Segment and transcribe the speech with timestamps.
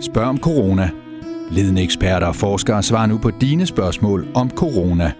[0.00, 0.90] Spørg om corona.
[1.50, 5.12] Ledende eksperter og forskere svarer nu på dine spørgsmål om corona.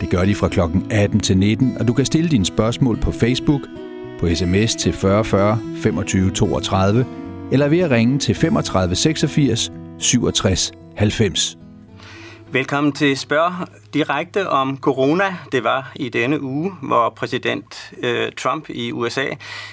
[0.00, 0.60] Det gør de fra kl.
[0.90, 3.60] 18 til 19, og du kan stille dine spørgsmål på Facebook,
[4.20, 7.06] på sms til 4040 40 25 32,
[7.52, 11.59] eller ved at ringe til 35 86 67 90.
[12.52, 13.52] Velkommen til Spørg
[13.94, 15.36] direkte om corona.
[15.52, 19.24] Det var i denne uge, hvor præsident øh, Trump i USA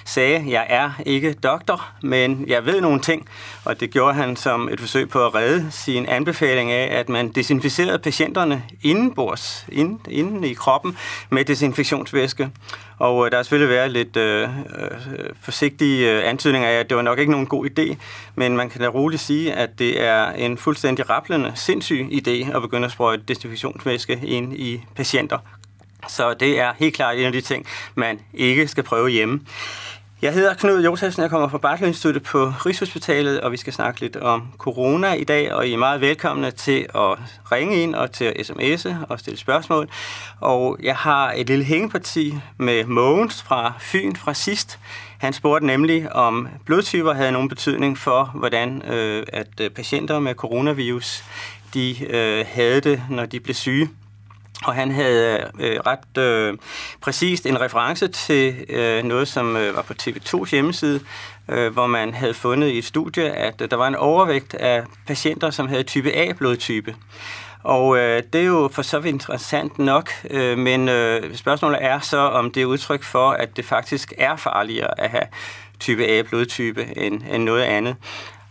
[0.04, 3.28] sagde, jeg er ikke doktor, men jeg ved nogle ting.
[3.64, 7.28] Og det gjorde han som et forsøg på at redde sin anbefaling af, at man
[7.28, 10.96] desinficerede patienterne indenbords, inden, inden i kroppen,
[11.30, 12.50] med desinfektionsvæske.
[12.98, 16.96] Og øh, der har selvfølgelig været lidt øh, øh, forsigtige øh, antydninger af, at det
[16.96, 17.96] var nok ikke nogen god idé,
[18.34, 22.62] men man kan da roligt sige, at det er en fuldstændig rapplende, sindssyg idé at
[22.62, 25.38] begynde at sprøjte desinfektionsvæske ind i patienter.
[26.08, 29.40] Så det er helt klart en af de ting, man ikke skal prøve hjemme.
[30.22, 34.00] Jeg hedder Knud Josefsen, jeg kommer fra Bartley Instituttet på Rigshospitalet, og vi skal snakke
[34.00, 37.18] lidt om corona i dag, og I er meget velkomne til at
[37.52, 39.88] ringe ind og til at sms'e og stille spørgsmål.
[40.40, 44.78] Og jeg har et lille hængeparti med Mogens fra Fyn fra sidst.
[45.18, 50.34] Han spurgte nemlig, om blodtyper havde nogen betydning for, hvordan øh, at øh, patienter med
[50.34, 51.24] coronavirus
[51.74, 53.88] de øh, havde det, når de blev syge.
[54.64, 56.58] Og han havde øh, ret øh,
[57.00, 61.00] præcist en reference til øh, noget, som øh, var på TV2's hjemmeside,
[61.48, 64.84] øh, hvor man havde fundet i et studie, at øh, der var en overvægt af
[65.06, 66.94] patienter, som havde type A-blodtype.
[67.62, 72.00] Og øh, det er jo for så vidt interessant nok, øh, men øh, spørgsmålet er
[72.00, 75.26] så, om det er udtryk for, at det faktisk er farligere at have
[75.80, 77.96] type A-blodtype end, end noget andet.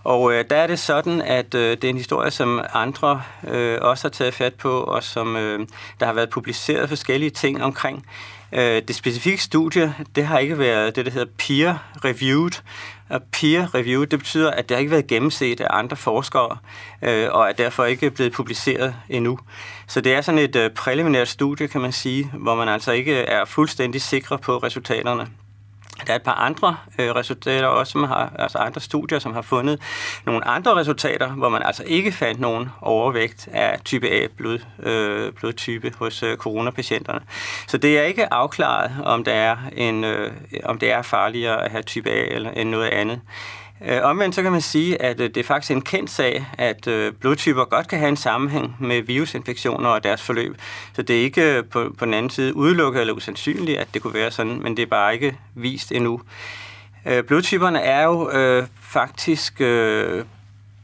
[0.08, 3.77] Og øh, der er det sådan, at øh, det er en historie, som andre øh,
[3.81, 5.67] også har taget fat på, og som øh,
[5.99, 8.05] der har været publiceret forskellige ting omkring.
[8.52, 12.61] Øh, det specifikke studie, det har ikke været det, der hedder peer-reviewed.
[13.09, 16.58] Og peer-reviewed, det betyder, at det har ikke været gennemset af andre forskere,
[17.02, 19.39] øh, og er derfor ikke blevet publiceret endnu.
[19.88, 23.16] Så det er sådan et øh, preliminært studie, kan man sige, hvor man altså ikke
[23.16, 25.27] er fuldstændig sikre på resultaterne.
[26.05, 29.41] Der er et par andre øh, resultater også, som har, altså andre studier, som har
[29.41, 29.81] fundet
[30.25, 35.33] nogle andre resultater, hvor man altså ikke fandt nogen overvægt af type A blod, øh,
[35.33, 37.21] blodtype hos øh, coronapatienterne.
[37.67, 40.31] Så det er ikke afklaret, om der er en, øh,
[40.63, 43.21] om det er farligere at have type A eller end noget andet.
[43.86, 46.88] Øh, omvendt så kan man sige, at øh, det er faktisk en kendt sag, at
[46.88, 50.58] øh, blodtyper godt kan have en sammenhæng med virusinfektioner og deres forløb.
[50.93, 54.02] Så det er ikke øh, på, på den anden side udelukket eller usandsynligt, at det
[54.02, 56.21] kunne være sådan, men det er bare ikke vist endnu.
[57.05, 60.23] Øh, blodtyperne er jo øh, faktisk, øh,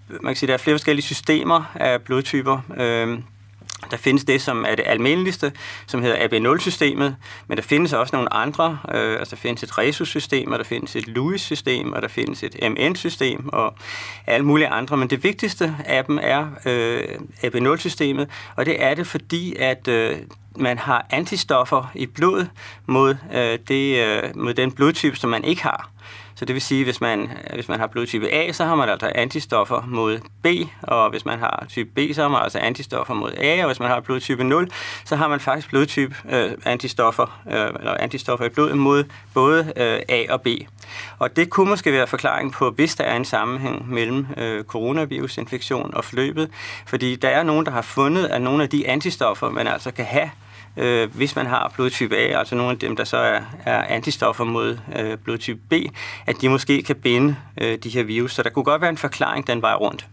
[0.09, 2.59] man kan sige, der er flere forskellige systemer af blodtyper.
[2.77, 3.19] Øh,
[3.91, 5.51] der findes det, som er det almindeligste,
[5.87, 7.15] som hedder AB0-systemet,
[7.47, 8.79] men der findes også nogle andre.
[8.93, 12.71] Øh, altså der findes et Resus-system, og der findes et Lewis-system, og der findes et
[12.71, 13.75] MN-system, og
[14.27, 14.97] alle mulige andre.
[14.97, 17.03] Men det vigtigste af dem er øh,
[17.43, 20.17] AB0-systemet, og det er det, fordi at øh,
[20.55, 22.49] man har antistoffer i blodet
[22.85, 25.92] mod, øh, det, øh, mod den blodtype, som man ikke har.
[26.43, 29.11] Så det vil sige, hvis man, hvis man har blodtype A, så har man altså
[29.15, 30.47] antistoffer mod B,
[30.81, 33.79] og hvis man har type B, så har man altså antistoffer mod A, og hvis
[33.79, 34.69] man har blodtype 0,
[35.05, 39.03] så har man faktisk blodtype øh, antistoffer, øh, eller antistoffer i blodet mod
[39.33, 40.47] både øh, A og B.
[41.19, 45.93] Og det kunne måske være forklaring på, hvis der er en sammenhæng mellem øh, coronavirusinfektion
[45.93, 46.49] og forløbet,
[46.85, 50.05] fordi der er nogen, der har fundet, at nogle af de antistoffer, man altså kan
[50.05, 50.29] have
[50.77, 54.43] øh, hvis man har blodtype A, altså nogle af dem, der så er, er antistoffer
[54.43, 55.73] mod øh, blodtype B,
[56.25, 58.33] at de måske kan binde øh, de her virus.
[58.33, 60.07] Så der kunne godt være en forklaring den vej rundt.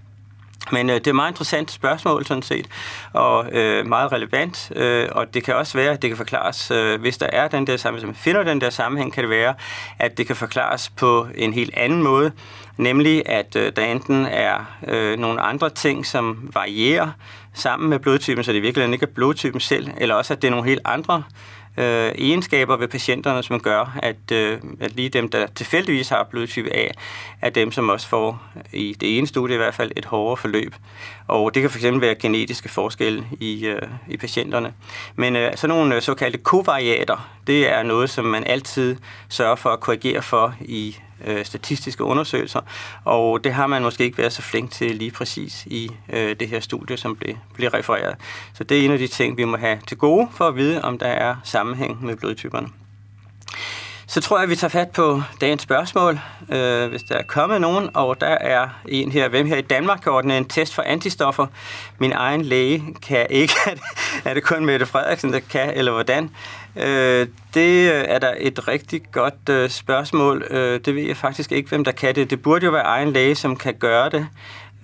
[0.73, 2.67] Men øh, det er et meget interessant spørgsmål sådan set,
[3.13, 7.01] og øh, meget relevant, øh, og det kan også være, at det kan forklares, øh,
[7.01, 9.55] hvis der er den der sammenhæng, hvis man finder den der sammenhæng, kan det være,
[9.99, 12.33] at det kan forklares på en helt anden måde,
[12.77, 17.11] nemlig at øh, der enten er øh, nogle andre ting, som varierer
[17.55, 20.53] sammen med blodtypen, så det virkelig ikke er blodtypen selv, eller også at det er
[20.53, 25.29] nogle helt andre øh, øh, egenskaber ved patienterne, som gør, at, øh, at lige dem,
[25.29, 26.89] der tilfældigvis har blodtype A,
[27.41, 28.43] er dem, som også får,
[28.73, 30.75] i det ene studie i hvert fald, et hårdere forløb.
[31.29, 34.73] Og det kan fx være genetiske forskelle i, øh, i patienterne.
[35.17, 38.97] Men øh, sådan nogle øh, såkaldte kovariater, det er noget, som man altid
[39.29, 42.61] sørger for at korrigere for i øh, statistiske undersøgelser,
[43.05, 46.49] og det har man måske ikke været så flink til lige præcis i øh, det
[46.49, 48.17] her studie, som blev, blev refereret.
[48.55, 50.83] Så det er en af de ting, vi må have til gode for at vide,
[50.83, 52.69] om der er sammenhæng med blodtyperne.
[54.11, 57.61] Så tror jeg, at vi tager fat på dagens spørgsmål, øh, hvis der er kommet
[57.61, 57.91] nogen.
[57.95, 61.47] Og der er en her, hvem her i Danmark kan ordne en test for antistoffer.
[61.99, 63.55] Min egen læge kan ikke.
[64.25, 66.31] er det kun Mette Frederiksen, der kan, eller hvordan?
[66.77, 70.47] Øh, det er der et rigtig godt øh, spørgsmål.
[70.51, 72.31] Øh, det ved jeg faktisk ikke, hvem der kan det.
[72.31, 74.27] Det burde jo være egen læge, som kan gøre det.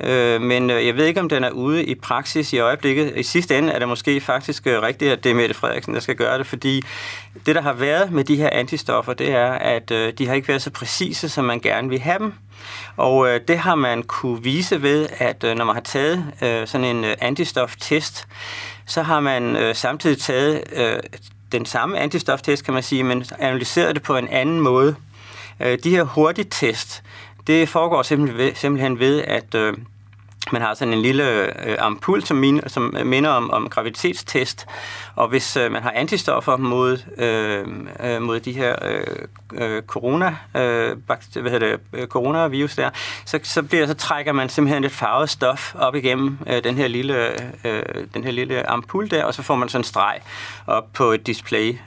[0.00, 3.12] Øh, men øh, jeg ved ikke, om den er ude i praksis i øjeblikket.
[3.16, 6.00] I sidste ende er det måske faktisk øh, rigtigt, at det er Mette Frederiksen, der
[6.00, 6.82] skal gøre det, fordi
[7.46, 10.48] det, der har været med de her antistoffer, det er, at øh, de har ikke
[10.48, 12.32] været så præcise, som man gerne vil have dem.
[12.96, 16.66] Og øh, det har man kunne vise ved, at øh, når man har taget øh,
[16.66, 18.28] sådan en øh, antistoftest,
[18.86, 20.98] så har man øh, samtidig taget øh,
[21.52, 24.96] den samme antistoftest, kan man sige, men analyseret det på en anden måde.
[25.60, 27.02] Øh, de her hurtigtest,
[27.46, 28.02] det foregår
[28.54, 29.74] simpelthen ved, at øh,
[30.52, 31.24] man har sådan en lille
[31.66, 34.66] øh, ampul, som, min, som øh, minder om, om graviditetstest,
[35.14, 37.66] og hvis øh, man har antistoffer mod, øh,
[38.00, 39.04] øh, mod de her øh,
[39.52, 42.90] øh corona, øh, hvad hedder det, øh, coronavirus der,
[43.24, 46.88] så, så, bliver, så trækker man simpelthen et farvet stof op igennem øh, den, her
[46.88, 47.30] lille,
[47.64, 47.82] øh,
[48.14, 50.20] den her lille ampul der, og så får man sådan en streg
[50.66, 51.78] op på et display.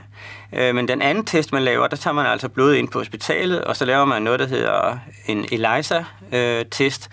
[0.53, 3.61] Øh, men den anden test, man laver, der tager man altså blod ind på hospitalet,
[3.61, 4.97] og så laver man noget, der hedder
[5.27, 7.09] en ELISA-test,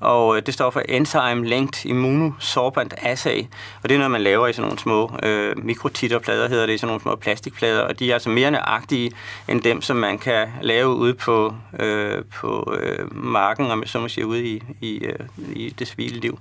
[0.00, 3.42] og øh, det står for Enzyme Linked Immunosorbent Assay,
[3.82, 6.78] og det er noget, man laver i sådan nogle små øh, mikrotitterplader, hedder det, i
[6.78, 9.12] sådan nogle små plastikplader, og de er altså mere nøjagtige
[9.48, 14.08] end dem, som man kan lave ude på, øh, på øh, marken, om så må
[14.08, 15.18] sige, ude i, i, øh,
[15.52, 16.38] i det civile liv.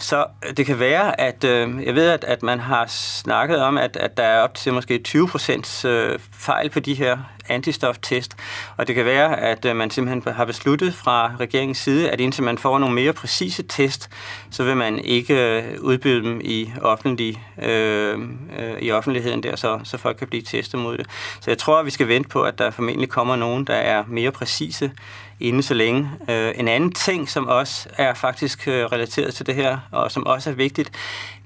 [0.00, 0.26] Så
[0.56, 4.16] det kan være, at øh, jeg ved, at, at man har snakket om, at, at
[4.16, 7.18] der er op til måske 20 procent øh, fejl på de her
[7.48, 8.36] antistoftest,
[8.76, 12.44] og det kan være, at øh, man simpelthen har besluttet fra regeringens side, at indtil
[12.44, 14.10] man får nogle mere præcise test,
[14.50, 18.18] så vil man ikke øh, udbyde dem i, offentlig, øh,
[18.58, 21.06] øh, i offentligheden der, så, så folk kan blive testet mod det.
[21.40, 24.04] Så jeg tror, at vi skal vente på, at der formentlig kommer nogen, der er
[24.08, 24.90] mere præcise
[25.40, 26.10] inden så længe.
[26.28, 30.26] Øh, en anden ting, som også er faktisk øh, relateret til det her, og som
[30.26, 30.90] også er vigtigt,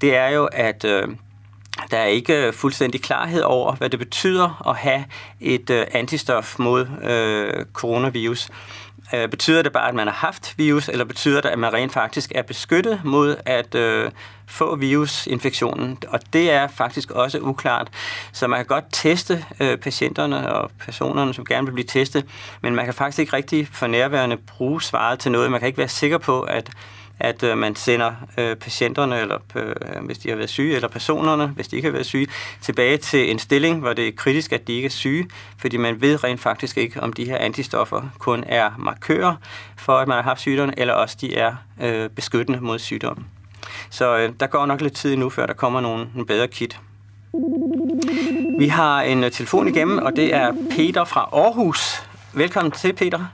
[0.00, 1.08] det er jo, at øh,
[1.90, 5.04] der er ikke øh, fuldstændig klarhed over, hvad det betyder at have
[5.40, 8.48] et øh, antistof mod øh, coronavirus.
[9.14, 11.92] Øh, betyder det bare, at man har haft virus, eller betyder det, at man rent
[11.92, 14.10] faktisk er beskyttet mod at øh,
[14.46, 15.98] få virusinfektionen?
[16.08, 17.88] Og det er faktisk også uklart.
[18.32, 22.26] Så man kan godt teste øh, patienterne og personerne, som gerne vil blive testet,
[22.60, 25.50] men man kan faktisk ikke rigtig for nærværende bruge svaret til noget.
[25.50, 26.70] Man kan ikke være sikker på, at
[27.18, 31.46] at øh, man sender øh, patienterne, eller øh, hvis de har været syge, eller personerne,
[31.46, 32.26] hvis de ikke har været syge,
[32.60, 35.28] tilbage til en stilling, hvor det er kritisk, at de ikke er syge,
[35.58, 39.36] fordi man ved rent faktisk ikke, om de her antistoffer kun er markører
[39.76, 43.26] for, at man har haft sygdommen, eller også de er øh, beskyttende mod sygdommen.
[43.90, 46.80] Så øh, der går nok lidt tid nu, før der kommer nogle, en bedre kit.
[48.58, 52.02] Vi har en øh, telefon igennem, og det er Peter fra Aarhus.
[52.32, 53.26] Velkommen til, Peter.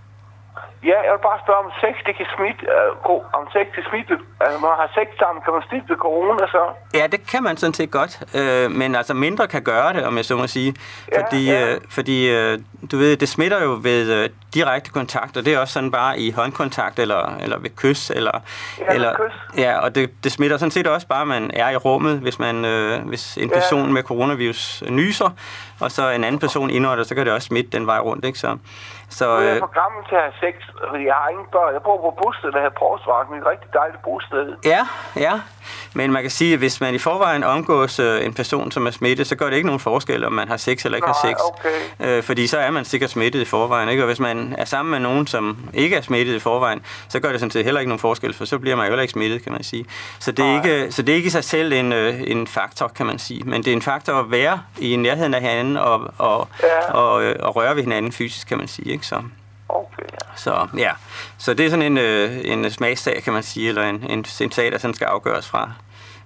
[0.83, 2.63] Ja, jeg vil bare spørge, om sex det kan smitte,
[3.05, 6.63] uh, om sex kan smitte, altså man har sex sammen, kan man smitte corona så?
[6.95, 10.17] Ja, det kan man sådan set godt, øh, men altså mindre kan gøre det, om
[10.17, 10.75] jeg så må sige,
[11.13, 11.75] ja, fordi, ja.
[11.75, 12.59] Øh, fordi øh,
[12.91, 16.19] du ved, det smitter jo ved øh, direkte kontakt, og det er også sådan bare
[16.19, 18.41] i håndkontakt, eller, eller ved kys, eller...
[18.79, 19.59] Ja, eller, kys.
[19.59, 22.39] Ja, og det, det smitter sådan set også bare, at man er i rummet, hvis,
[22.39, 23.93] man, øh, hvis en person ja.
[23.93, 25.31] med coronavirus nyser,
[25.81, 28.39] og så en anden person indånder, så kan det også smitte den vej rundt, ikke?
[28.39, 28.57] Så,
[29.19, 30.55] så, nu er jeg øh, for gammel til at have sex,
[30.91, 31.71] fordi jeg har ingen børn.
[31.77, 34.47] Jeg bor på bosted, der hedder Porsvagt, et rigtig dejligt bosted.
[34.65, 34.83] Ja,
[35.27, 35.35] ja.
[35.95, 38.91] Men man kan sige, at hvis man i forvejen omgås øh, en person, som er
[38.91, 41.29] smittet, så gør det ikke nogen forskel, om man har sex eller ikke Nej, har
[41.29, 41.37] sex.
[41.49, 42.19] Okay.
[42.19, 43.89] Øh, fordi så er man sikkert smittet i forvejen.
[43.89, 44.03] Ikke?
[44.03, 47.31] Og hvis man er sammen med nogen, som ikke er smittet i forvejen, så gør
[47.31, 49.43] det sådan set heller ikke nogen forskel, for så bliver man jo heller ikke smittet,
[49.43, 49.85] kan man sige.
[50.19, 52.89] Så det er, ikke, så det er ikke i sig selv en, øh, en faktor,
[52.89, 53.43] kan man sige.
[53.45, 56.93] Men det er en faktor at være i nærheden af hinanden og, og, ja.
[56.93, 58.93] og, og, og røre ved hinanden fysisk, kan man sige.
[58.93, 59.00] Ikke?
[59.03, 59.23] Så.
[59.69, 60.37] Okay, ja.
[60.37, 60.93] Så, ja.
[61.39, 64.53] så det er sådan en, øh, en smagssag, kan man sige, eller en, en, en
[64.53, 65.73] sag, der sådan skal afgøres fra,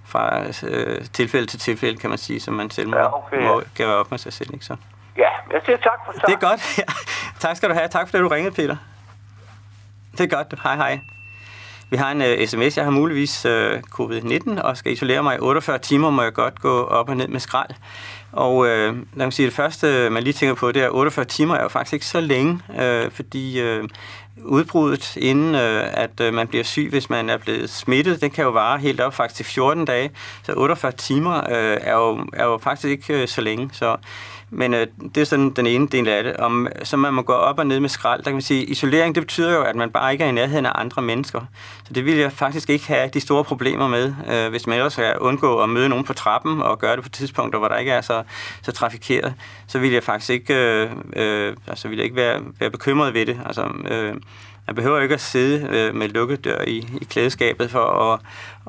[0.05, 3.47] fra øh, tilfælde til tilfælde, kan man sige, som man selv må, ja, okay, ja.
[3.47, 4.53] må gøre op med sig selv.
[4.53, 4.65] Ikke?
[4.65, 4.75] Så.
[5.17, 6.25] Ja, jeg siger tak for tak.
[6.25, 6.61] Det er godt.
[6.77, 6.83] Ja.
[7.39, 7.87] tak skal du have.
[7.87, 8.77] Tak for det, du ringede, Peter.
[10.11, 10.59] Det er godt.
[10.63, 10.99] Hej, hej.
[11.95, 12.77] Vi har en øh, uh, sms.
[12.77, 13.51] Jeg har muligvis uh,
[13.99, 17.27] covid-19 og skal isolere mig i 48 timer, må jeg godt gå op og ned
[17.27, 17.69] med skrald.
[18.31, 21.55] Og øh, lad mig sige, det første, man lige tænker på, det er 48 timer
[21.55, 23.83] er jo faktisk ikke så længe, øh, fordi øh,
[24.43, 28.43] udbruddet, inden øh, at øh, man bliver syg, hvis man er blevet smittet, det kan
[28.43, 30.11] jo vare helt op faktisk til 14 dage.
[30.43, 33.69] Så 48 timer øh, er, jo, er jo faktisk ikke øh, så længe.
[33.73, 33.97] Så
[34.49, 36.37] men øh, det er sådan den ene del af det.
[36.37, 38.19] Om, så man må gå op og ned med skrald.
[38.19, 40.65] Der kan man sige, isolering, det betyder jo, at man bare ikke er i nærheden
[40.65, 41.41] af andre mennesker.
[41.83, 44.93] Så det vil jeg faktisk ikke have de store problemer med, øh, hvis man ellers
[44.93, 47.91] skal undgå at møde nogen på trappen og gøre det på tidspunkter, hvor der ikke
[47.91, 48.23] er så,
[48.61, 49.33] så trafikeret.
[49.67, 53.25] Så vil jeg faktisk ikke, øh, øh, altså vil jeg ikke være, være bekymret ved
[53.25, 53.39] det.
[53.45, 54.13] Altså, øh,
[54.67, 58.19] man behøver ikke at sidde øh, med lukket dør i, i klædeskabet for at,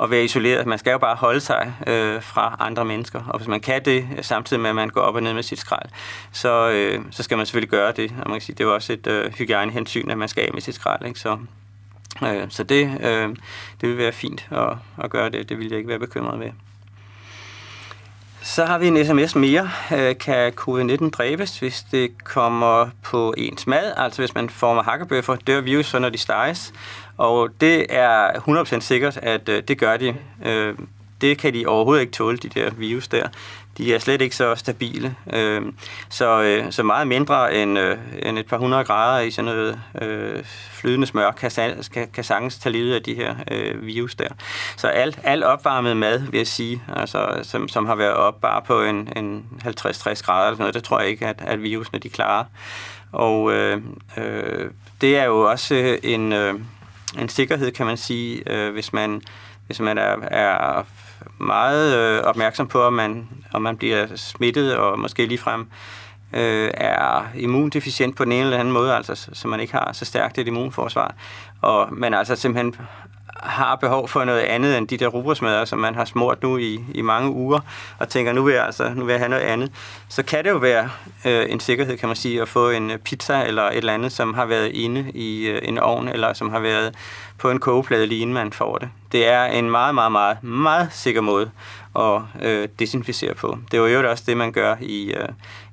[0.02, 0.66] at være isoleret.
[0.66, 3.22] Man skal jo bare holde sig øh, fra andre mennesker.
[3.28, 5.42] Og hvis man kan det, øh, samtidig med at man går op og ned med
[5.42, 5.88] sit skrald,
[6.32, 8.10] så, øh, så skal man selvfølgelig gøre det.
[8.10, 10.50] Og man kan sige, det er jo også et øh, hygiejnehensyn, at man skal af
[10.52, 11.06] med sit skrald.
[11.06, 11.20] Ikke?
[11.20, 11.38] Så,
[12.22, 13.36] Øh, så det, øh,
[13.80, 15.48] det vil være fint at, at gøre det.
[15.48, 16.50] Det vil jeg ikke være bekymret ved.
[18.46, 19.70] Så har vi en sms mere.
[19.92, 23.92] Øh, kan covid-19 dræbes, hvis det kommer på ens mad?
[23.96, 26.72] Altså hvis man former hakkebøffer, dør virus, når de steges.
[27.16, 30.16] Og det er 100% sikkert, at øh, det gør de.
[30.44, 30.74] Øh,
[31.20, 33.28] det kan de overhovedet ikke tåle, de der virus der
[33.78, 35.14] de er slet ikke så stabile.
[35.32, 35.62] Øh,
[36.08, 39.80] så, øh, så meget mindre end, øh, end et par hundrede grader i sådan noget
[40.02, 41.50] øh, flydende smør kan,
[41.92, 44.28] kan, kan sagtens tage livet af de her øh, virus der.
[44.76, 48.62] Så alt, alt opvarmet mad, vil jeg sige, altså, som, som har været op bare
[48.62, 51.98] på en, en 50-60 grader eller sådan noget, det tror jeg ikke, at, at virusene
[51.98, 52.44] de klarer.
[53.12, 53.82] Og øh,
[54.16, 56.54] øh, det er jo også øh, en, øh,
[57.18, 59.22] en sikkerhed, kan man sige, øh, hvis man
[59.66, 60.82] hvis man er, er
[61.38, 65.68] meget øh, opmærksom på, om man, om man bliver smittet og måske ligefrem
[66.32, 70.04] øh, er immundeficient på den ene eller anden måde, altså så man ikke har så
[70.04, 71.14] stærkt et immunforsvar.
[71.62, 72.74] Og man altså simpelthen
[73.42, 76.80] har behov for noget andet end de der rubrosmadder, som man har smurt nu i,
[76.94, 77.60] i mange uger,
[77.98, 79.72] og tænker, nu vil, jeg, altså, nu vil jeg have noget andet,
[80.08, 80.90] så kan det jo være
[81.24, 84.34] øh, en sikkerhed, kan man sige, at få en pizza eller et eller andet, som
[84.34, 86.94] har været inde i øh, en ovn, eller som har været
[87.38, 88.88] på en kogeplade lige inden man får det.
[89.12, 91.50] Det er en meget, meget, meget, meget sikker måde
[91.98, 93.58] at øh, desinficere på.
[93.70, 95.28] Det er jo også det, man gør i, øh,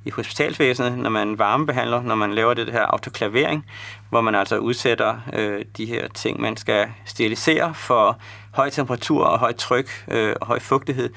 [0.05, 3.65] i hospitalsvæsenet, når man varmebehandler, når man laver det her autoklavering,
[4.09, 8.17] hvor man altså udsætter øh, de her ting, man skal sterilisere for
[8.51, 11.09] høj temperatur og højt tryk øh, og høj fugtighed.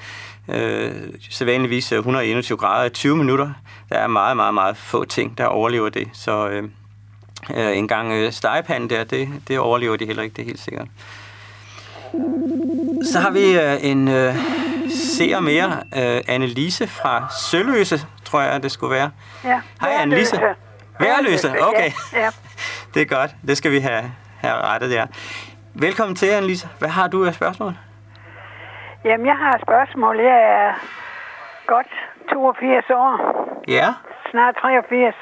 [0.47, 0.91] Øh,
[1.29, 3.53] sædvanligvis øh, 121 grader i 20 minutter.
[3.89, 6.09] Der er meget, meget, meget få ting, der overlever det.
[6.13, 6.69] Så øh,
[7.55, 10.59] øh, en gang øh, stegepande der, det, det overlever de heller ikke, det er helt
[10.59, 10.87] sikkert.
[13.11, 14.35] Så har vi øh, en øh,
[14.89, 19.11] seer mere, øh, Annelise fra Søløse, tror jeg, det skulle være.
[19.43, 19.61] Ja.
[19.81, 20.39] Hej, Annelise.
[20.99, 21.91] Værløse, okay.
[22.13, 22.29] Ja, ja.
[22.93, 24.03] Det er godt, det skal vi have,
[24.37, 25.05] have rettet der.
[25.73, 26.69] Velkommen til, Annelise.
[26.79, 27.73] Hvad har du af spørgsmål?
[29.05, 30.19] Jamen, jeg har et spørgsmål.
[30.19, 30.73] Jeg er
[31.67, 31.91] godt
[32.33, 33.13] 82 år,
[33.67, 33.87] Ja,
[34.31, 35.15] snart 83,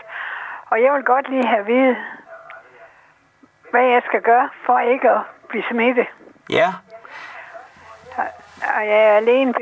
[0.76, 1.96] og jeg vil godt lige have at vide,
[3.72, 6.08] hvad jeg skal gøre for ikke at blive smittet.
[6.50, 6.68] ja,
[8.78, 9.54] Og jeg er alene,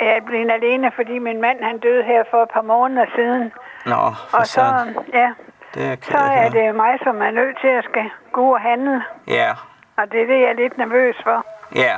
[0.00, 3.52] jeg er blevet alene, fordi min mand han døde her for et par måneder siden.
[3.86, 4.96] Nå, for Og så, sådan.
[5.12, 5.30] ja,
[5.74, 9.02] Det er, så er det mig, som er nødt til at skal gå og handle.
[9.28, 9.50] Ja,
[9.96, 11.46] Og det er det, jeg er lidt nervøs for.
[11.74, 11.96] ja.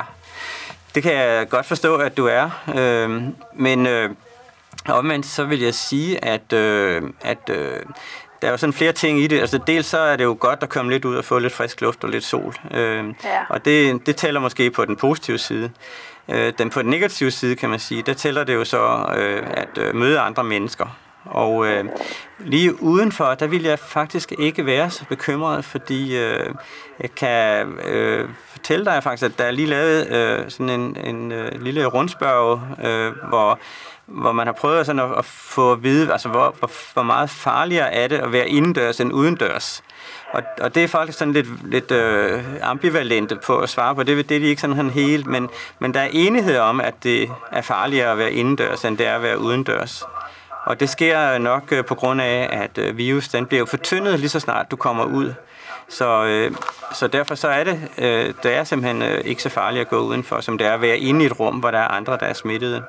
[0.95, 2.45] Det kan jeg godt forstå, at du er.
[2.79, 3.09] Øh,
[3.53, 4.09] men øh,
[4.89, 7.79] omvendt så vil jeg sige, at, øh, at øh,
[8.41, 9.39] der er jo sådan flere ting i det.
[9.39, 11.81] Altså dels så er det jo godt at komme lidt ud og få lidt frisk
[11.81, 12.53] luft og lidt sol.
[12.73, 13.39] Øh, Ja.
[13.49, 15.71] Og det, det tæller måske på den positive side.
[16.29, 19.43] Øh, den på den negative side, kan man sige, der tæller det jo så øh,
[19.53, 20.97] at øh, møde andre mennesker.
[21.25, 21.85] Og øh,
[22.39, 26.45] lige udenfor, der vil jeg faktisk ikke være så bekymret, fordi øh,
[26.99, 31.31] jeg kan øh, fortælle dig faktisk, at der er lige lavet øh, sådan en, en
[31.31, 33.59] øh, lille rundspørg, øh, hvor,
[34.11, 37.29] hvor man har prøvet sådan at, at få at vide, altså hvor, hvor, hvor meget
[37.29, 39.83] farligere er det at være indendørs end udendørs.
[40.31, 44.03] Og, og det er faktisk sådan lidt, lidt øh, ambivalente på at svare på.
[44.03, 45.49] Det, det er de ikke sådan helt, men,
[45.79, 49.15] men der er enighed om, at det er farligere at være indendørs, end det er
[49.15, 50.03] at være udendørs.
[50.65, 54.29] Og det sker nok øh, på grund af, at øh, virus den bliver fortyndet lige
[54.29, 55.33] så snart du kommer ud.
[55.89, 56.51] Så, øh,
[56.93, 59.99] så derfor så er det, øh, det er simpelthen øh, ikke så farligt at gå
[59.99, 62.25] udenfor, som det er at være inde i et rum, hvor der er andre, der
[62.25, 62.83] er smittede.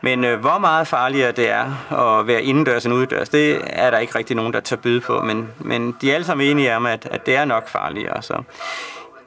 [0.00, 3.98] Men øh, hvor meget farligere det er at være indendørs end udendørs, det er der
[3.98, 5.20] ikke rigtig nogen, der tager byde på.
[5.22, 8.22] Men, men de er alle sammen enige om, at, at det er nok farligere.
[8.22, 8.42] Så,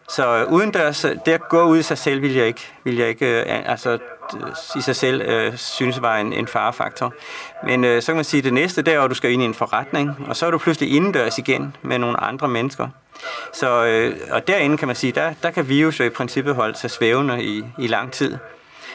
[0.09, 3.07] så øh, udendørs, det at gå ud i sig selv, vil jeg ikke, vil jeg
[3.07, 3.99] ikke øh, altså, øh,
[4.75, 7.13] i sig selv øh, synes var en, en farefaktor.
[7.63, 9.41] Men øh, så kan man sige, at det næste, det er, at du skal ind
[9.41, 12.87] i en forretning, og så er du pludselig indendørs igen med nogle andre mennesker.
[13.53, 16.77] Så, øh, og derinde kan man sige, der, der kan virus jo i princippet holde
[16.77, 18.37] sig svævende i, i lang tid.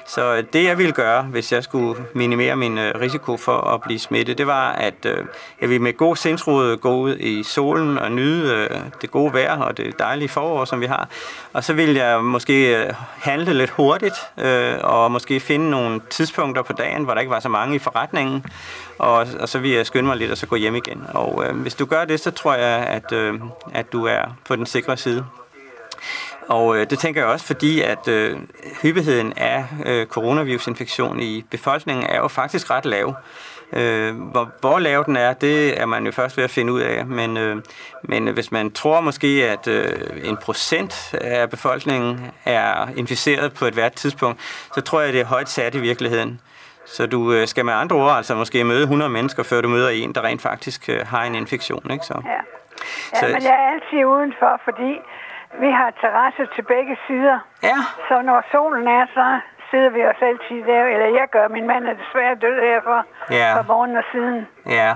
[0.08, 3.82] Så øh, det jeg ville gøre, hvis jeg skulle minimere min øh, risiko for at
[3.82, 5.24] blive smittet, det var, at øh,
[5.60, 8.68] jeg ville med god sindsrod gå ud i solen og nyde
[9.02, 11.08] det gode vejr og det dejlige forår, som vi har.
[11.52, 12.86] Og så ville jeg måske
[13.22, 14.14] handle lidt hurtigt
[14.82, 18.44] og måske finde nogle tidspunkter på dagen, hvor der ikke var så mange i forretningen.
[18.98, 21.06] Og, og så vil jeg skynde mig lidt og så gå hjem igen.
[21.14, 23.40] Og øh, hvis du gør det, så tror jeg, at, øh,
[23.74, 25.24] at du er på den sikre side.
[26.48, 28.36] Og øh, det tænker jeg også, fordi at øh,
[28.82, 33.14] hyppigheden af øh, coronavirusinfektion i befolkningen er jo faktisk ret lav.
[33.72, 36.80] Øh, hvor, hvor lav den er, det er man jo først ved at finde ud
[36.80, 37.06] af.
[37.06, 37.56] Men, øh,
[38.02, 39.92] men hvis man tror måske, at øh,
[40.24, 44.40] en procent af befolkningen er inficeret på et hvert tidspunkt,
[44.74, 46.40] så tror jeg, det er højt sat i virkeligheden.
[46.86, 49.88] Så du øh, skal med andre ord altså måske møde 100 mennesker, før du møder
[49.88, 51.90] en, der rent faktisk øh, har en infektion.
[51.90, 52.04] Ikke?
[52.06, 52.20] Så.
[52.24, 52.30] Ja.
[53.14, 54.92] Ja, Så- men jeg er altid udenfor, fordi
[55.60, 57.38] Vi har terrasse til begge sider.
[57.62, 57.76] Ja,
[58.08, 59.26] Så når solen er, så
[59.70, 60.84] sidder vi os altid der.
[60.84, 61.48] Eller jeg gør.
[61.48, 62.98] Min mand er desværre død her for,
[63.34, 63.58] Ja.
[63.58, 64.46] for måneder siden.
[64.66, 64.94] ja.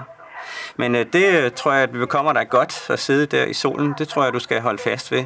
[0.77, 3.53] Men øh, det øh, tror jeg, at det kommer dig godt at sidde der i
[3.53, 3.95] solen.
[3.99, 5.25] Det tror jeg, du skal holde fast ved.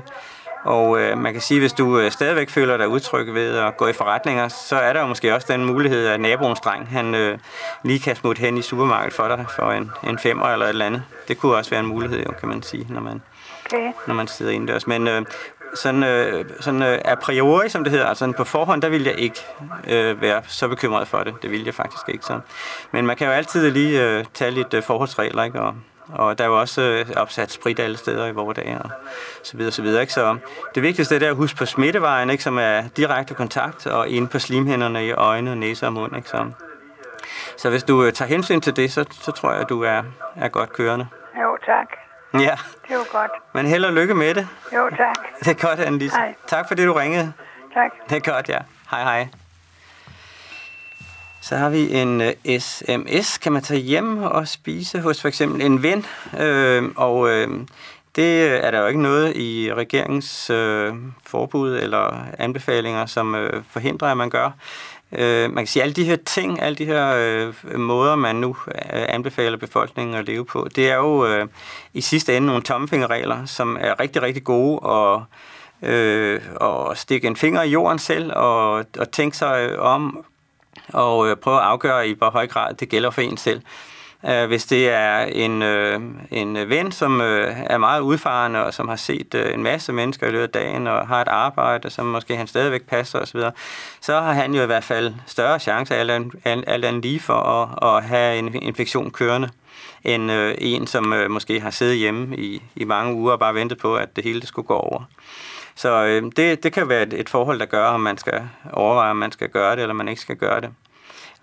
[0.65, 3.87] Og øh, man kan sige, hvis du øh, stadigvæk føler dig utryg ved at gå
[3.87, 7.39] i forretninger, så er der jo måske også den mulighed, at naboens dreng, han øh,
[7.83, 10.87] lige kan smutte hen i supermarkedet for dig for en, en femmer eller et eller
[10.87, 11.03] andet.
[11.29, 13.23] Det kunne også være en mulighed, jo, kan man sige, når man,
[13.67, 13.93] Okay.
[14.07, 14.87] når man sidder indendørs.
[14.87, 15.25] Men øh,
[15.75, 19.15] sådan, øh, sådan øh, a priori, som det hedder, altså på forhånd, der vil jeg
[19.19, 19.41] ikke
[19.89, 21.35] øh, være så bekymret for det.
[21.43, 22.25] Det vil jeg faktisk ikke.
[22.25, 22.41] Så.
[22.91, 25.61] Men man kan jo altid lige øh, tage lidt øh, forholdsregler, ikke?
[25.61, 25.75] Og,
[26.13, 28.91] og der er jo også øh, opsat sprit alle steder i vores dage, og
[29.43, 30.01] så videre, så videre.
[30.01, 30.13] Ikke?
[30.13, 30.37] Så
[30.75, 32.43] det vigtigste det er at huske på smittevejen, ikke?
[32.43, 36.17] som er direkte kontakt, og inde på slimhænderne i øjne, næse og mund.
[36.17, 36.29] Ikke?
[36.29, 36.51] Så,
[37.57, 40.03] så hvis du øh, tager hensyn til det, så, så tror jeg, at du er,
[40.37, 41.07] er godt kørende.
[41.43, 42.06] Jo, tak.
[42.35, 42.57] Ja,
[42.89, 43.31] Det var godt.
[43.55, 44.49] men held og lykke med det.
[44.75, 45.15] Jo, tak.
[45.41, 46.17] Det er godt, Annelise.
[46.17, 46.35] Hej.
[46.49, 47.33] Tak fordi du ringede.
[47.75, 47.91] Tak.
[48.11, 48.59] Det er godt, ja.
[48.91, 49.29] Hej, hej.
[51.41, 52.27] Så har vi en uh,
[52.59, 53.39] sms.
[53.39, 56.07] Kan man tage hjem og spise hos for eksempel en ven?
[56.39, 57.49] Øh, og øh,
[58.17, 60.95] det er der jo ikke noget i regeringens øh,
[61.27, 64.51] forbud eller anbefalinger, som øh, forhindrer, at man gør.
[65.13, 68.37] Øh, man kan sige, at alle de her ting, alle de her øh, måder, man
[68.37, 71.49] nu øh, anbefaler befolkningen at leve på, det er jo øh,
[71.95, 75.25] i sidste ende nogle tommefingerregler, som er rigtig, rigtig gode og
[75.83, 80.25] øh, og stikke en finger i jorden selv og, og tænke sig om
[80.89, 83.63] og øh, prøve at afgøre i hvor høj grad det gælder for en selv.
[84.29, 88.89] Øh, hvis det er en, øh, en ven, som øh, er meget udfarende og som
[88.89, 92.07] har set øh, en masse mennesker i løbet af dagen og har et arbejde, som
[92.07, 93.41] måske han stadigvæk passer osv.,
[94.01, 97.35] så har han jo i hvert fald større chance alt andet, alt andet lige for
[97.35, 99.49] at, at have en infektion kørende
[100.05, 103.55] end øh, en, som øh, måske har siddet hjemme i, i mange uger og bare
[103.55, 105.03] ventet på, at det hele det skulle gå over.
[105.75, 109.11] Så øh, det, det kan være et, et forhold, der gør, om man skal overveje,
[109.11, 110.71] om man skal gøre det, eller man ikke skal gøre det.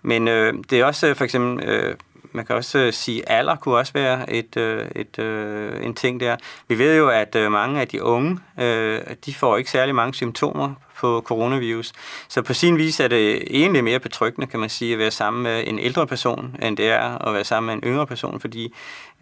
[0.01, 1.95] Men øh, det er også øh, for eksempel, øh,
[2.33, 6.19] man kan også øh, sige, alder kunne også være et, øh, et, øh, en ting
[6.19, 6.35] der.
[6.67, 10.13] Vi ved jo, at øh, mange af de unge, øh, de får ikke særlig mange
[10.13, 11.93] symptomer på coronavirus.
[12.27, 15.43] Så på sin vis er det egentlig mere betryggende, kan man sige, at være sammen
[15.43, 18.73] med en ældre person, end det er at være sammen med en yngre person, fordi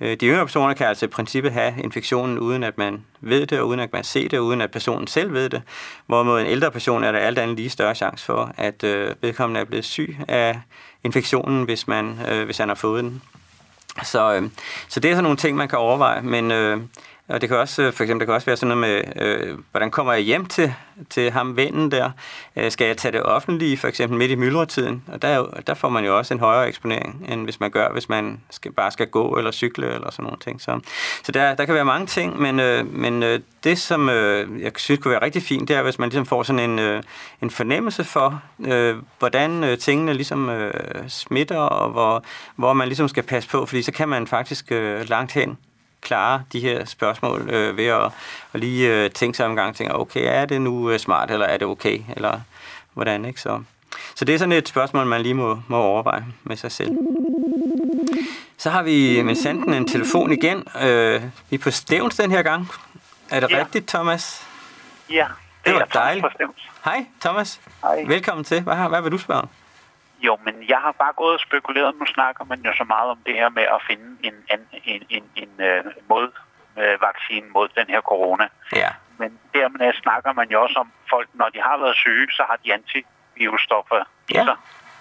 [0.02, 3.60] øh, de yngre personer kan altså i princippet have infektionen, uden at man ved det,
[3.60, 5.62] og uden at man ser det, og uden at personen selv ved det.
[6.06, 9.60] Hvorimod en ældre person er der alt andet lige større chance for, at øh, vedkommende
[9.60, 10.60] er blevet syg af
[11.04, 13.22] infektionen, hvis, man, øh, hvis han har fået den.
[14.04, 14.50] Så, øh,
[14.88, 16.78] så det er sådan nogle ting, man kan overveje, men øh,
[17.27, 19.57] og det kan også, øh, for eksempel, det kan også være sådan noget med, øh,
[19.71, 20.73] hvordan kommer jeg hjem til,
[21.10, 22.12] til ham vennen der?
[22.55, 25.03] Øh, skal jeg tage det offentlige, for eksempel midt i myldretiden?
[25.07, 28.10] Og der, der får man jo også en højere eksponering, end hvis man gør, hvis
[28.10, 30.62] man skal, bare skal gå eller cykle eller sådan nogle ting.
[30.62, 30.79] Så,
[31.23, 34.71] så der, der kan være mange ting, men, øh, men øh, det, som øh, jeg
[34.75, 37.03] synes kunne være rigtig fint, det er, hvis man ligesom får sådan en, øh,
[37.41, 40.73] en fornemmelse for, øh, hvordan øh, tingene ligesom øh,
[41.07, 42.23] smitter, og hvor,
[42.55, 45.57] hvor man ligesom skal passe på, fordi så kan man faktisk øh, langt hen
[46.01, 48.11] klare de her spørgsmål øh, ved at,
[48.53, 51.31] at lige øh, tænke sig om gang og tænke, okay, er det nu øh, smart,
[51.31, 52.39] eller er det okay, eller
[52.93, 53.41] hvordan, ikke?
[53.41, 53.63] Så,
[54.15, 56.91] så det er sådan et spørgsmål, man lige må, må overveje med sig selv.
[58.57, 60.63] Så har vi med sanden en telefon igen.
[60.81, 62.67] Øh, vi er på Stævns den her gang.
[63.29, 63.59] Er det Ja.
[63.59, 64.47] rigtigt, Thomas?
[65.09, 65.25] Ja,
[65.65, 66.25] Det var er Thomas dejligt.
[66.35, 66.69] Stevns.
[66.85, 67.59] Hej, Thomas.
[67.81, 68.03] Hej.
[68.07, 68.61] Velkommen til.
[68.61, 69.49] Hvad, hvad vil du spørge om?
[70.25, 71.95] Jo, men jeg har bare gået og spekuleret.
[71.99, 75.01] Nu snakker man jo så meget om det her med at finde en, en, en,
[75.10, 76.27] en, en uh, mod,
[76.81, 78.47] uh, vaccine mod den her corona.
[78.75, 78.89] Ja.
[79.17, 82.57] Men dermed snakker man jo også om folk, når de har været syge, så har
[82.63, 84.55] de antivirusstoffer i Ja, sig.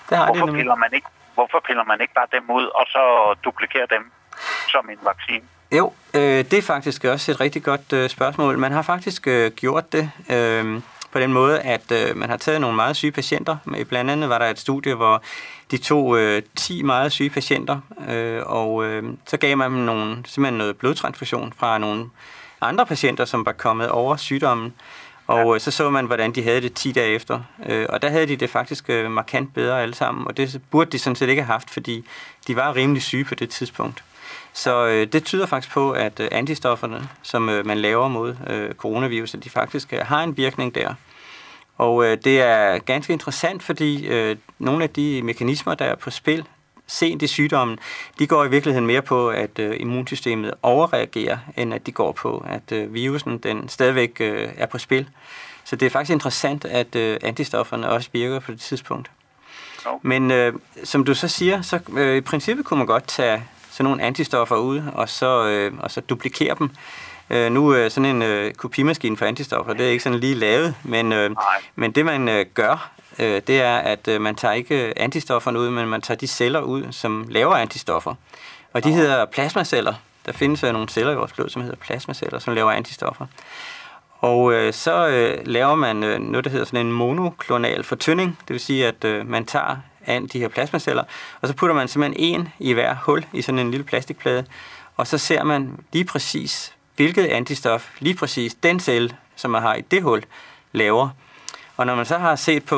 [0.09, 0.61] Det har de Hvorfor nemlig.
[0.61, 3.02] piller, man ikke, hvorfor piller man ikke bare dem ud, og så
[3.44, 4.12] duplikerer dem
[4.72, 5.44] som en vaccine?
[5.72, 8.59] Jo, øh, det er faktisk også et rigtig godt øh, spørgsmål.
[8.59, 12.61] Man har faktisk øh, gjort det øh, på den måde, at øh, man har taget
[12.61, 13.57] nogle meget syge patienter.
[13.88, 15.23] Blandt andet var der et studie, hvor
[15.70, 20.16] de tog øh, 10 meget syge patienter, øh, og øh, så gav man dem nogle,
[20.27, 22.07] simpelthen noget blodtransfusion fra nogle
[22.61, 24.75] andre patienter, som var kommet over sygdommen.
[25.27, 27.40] Og øh, så så man, hvordan de havde det 10 dage efter.
[27.66, 30.27] Øh, og der havde de det faktisk øh, markant bedre alle sammen.
[30.27, 32.05] Og det burde de sådan set ikke have haft, fordi
[32.46, 34.05] de var rimelig syge på det tidspunkt.
[34.61, 38.75] Så øh, det tyder faktisk på, at øh, antistofferne, som øh, man laver mod øh,
[38.75, 40.94] coronaviruset, de faktisk øh, har en virkning der.
[41.79, 46.11] Og øh, det er ganske interessant, fordi øh, nogle af de mekanismer, der er på
[46.11, 46.44] spil
[46.87, 47.79] sent i sygdommen,
[48.18, 52.44] de går i virkeligheden mere på, at øh, immunsystemet overreagerer, end at de går på,
[52.49, 55.09] at øh, virusen den stadigvæk øh, er på spil.
[55.64, 59.11] Så det er faktisk interessant, at øh, antistofferne også virker på det tidspunkt.
[60.03, 60.53] Men øh,
[60.85, 63.44] som du så siger, så øh, i princippet kunne man godt tage
[63.81, 66.71] sådan nogle antistoffer ud, og så, øh, og så duplikere dem.
[67.31, 70.75] Øh, nu er sådan en øh, kopimaskine for antistoffer, det er ikke sådan lige lavet,
[70.83, 71.31] men, øh,
[71.75, 75.71] men det man øh, gør, øh, det er, at øh, man tager ikke antistofferne ud,
[75.71, 78.14] men man tager de celler ud, som laver antistoffer.
[78.73, 79.95] Og de hedder plasmaceller.
[80.27, 83.27] Der findes øh, nogle celler i vores blod, som hedder plasmaceller, som laver antistoffer.
[84.19, 88.38] Og øh, så øh, laver man øh, noget, der hedder sådan en monoklonal fortynding.
[88.40, 91.04] Det vil sige, at øh, man tager af de her plasmaceller,
[91.40, 94.44] og så putter man simpelthen en i hver hul i sådan en lille plastikplade,
[94.96, 99.74] og så ser man lige præcis, hvilket antistof lige præcis den celle, som man har
[99.74, 100.22] i det hul,
[100.72, 101.08] laver.
[101.76, 102.76] Og når man så har set på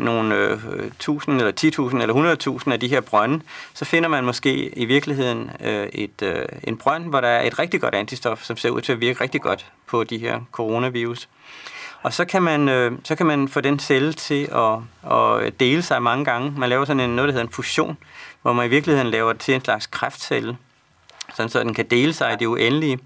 [0.00, 0.90] nogle nogle øh,
[1.28, 1.52] eller
[1.90, 3.40] 10.000 eller 100.000 af de her brønde,
[3.74, 7.58] så finder man måske i virkeligheden øh, et, øh, en brønd, hvor der er et
[7.58, 11.28] rigtig godt antistof, som ser ud til at virke rigtig godt på de her coronavirus.
[12.06, 15.82] Og så kan man, øh, så kan man få den celle til at, at dele
[15.82, 16.52] sig mange gange.
[16.56, 17.96] Man laver sådan en, noget, der hedder en fusion,
[18.42, 20.56] hvor man i virkeligheden laver det til en slags kræftcelle,
[21.34, 22.98] sådan så den kan dele sig i det uendelige.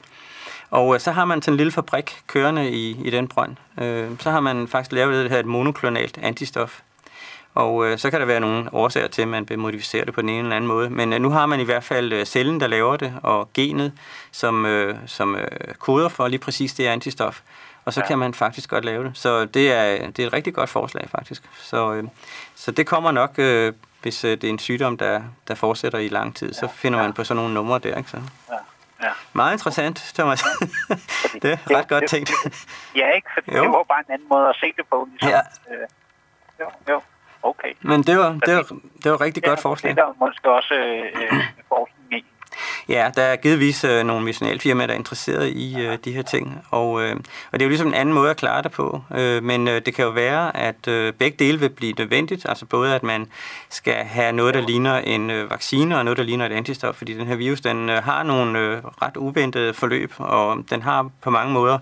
[0.70, 3.56] Og øh, så har man sådan en lille fabrik kørende i, i den brønd.
[3.80, 6.80] Øh, så har man faktisk lavet det her et monoklonalt antistof.
[7.54, 10.20] Og øh, så kan der være nogle årsager til, at man vil modificere det på
[10.20, 10.90] den ene eller anden måde.
[10.90, 13.92] Men øh, nu har man i hvert fald øh, cellen, der laver det, og genet,
[14.32, 17.40] som, øh, som øh, koder for lige præcis det antistof.
[17.84, 18.06] Og så ja.
[18.06, 19.16] kan man faktisk godt lave det.
[19.16, 21.42] Så det er, det er et rigtig godt forslag, faktisk.
[21.54, 22.04] Så, øh,
[22.54, 26.08] så det kommer nok, øh, hvis øh, det er en sygdom, der, der fortsætter i
[26.08, 26.52] lang tid.
[26.52, 28.16] Så finder man på sådan nogle numre der, ikke så?
[28.50, 28.54] Ja.
[29.02, 29.10] Ja.
[29.32, 30.42] Meget interessant, Thomas.
[31.42, 32.30] det er ret det, godt tænkt.
[32.96, 33.28] ja, ikke?
[33.34, 35.08] For det var bare en anden måde at se det på.
[35.10, 35.30] Ligesom.
[35.30, 35.40] Ja.
[35.74, 35.86] Øh,
[36.60, 37.00] jo, jo.
[37.42, 37.72] Okay.
[37.80, 38.66] Men det var, det var,
[39.04, 39.96] det var rigtig ja, godt forslag.
[39.96, 41.99] Det er måske også øh, forskning i.
[42.88, 46.58] Ja, der er givetvis øh, nogle medicinalfirmaer, der er interesseret i øh, de her ting,
[46.70, 47.16] og, øh,
[47.52, 49.82] og det er jo ligesom en anden måde at klare det på, øh, men øh,
[49.86, 53.26] det kan jo være, at øh, begge dele vil blive nødvendigt, altså både at man
[53.68, 57.14] skal have noget, der ligner en øh, vaccine, og noget, der ligner et antistof, fordi
[57.14, 61.30] den her virus, den øh, har nogle øh, ret uventede forløb, og den har på
[61.30, 61.78] mange måder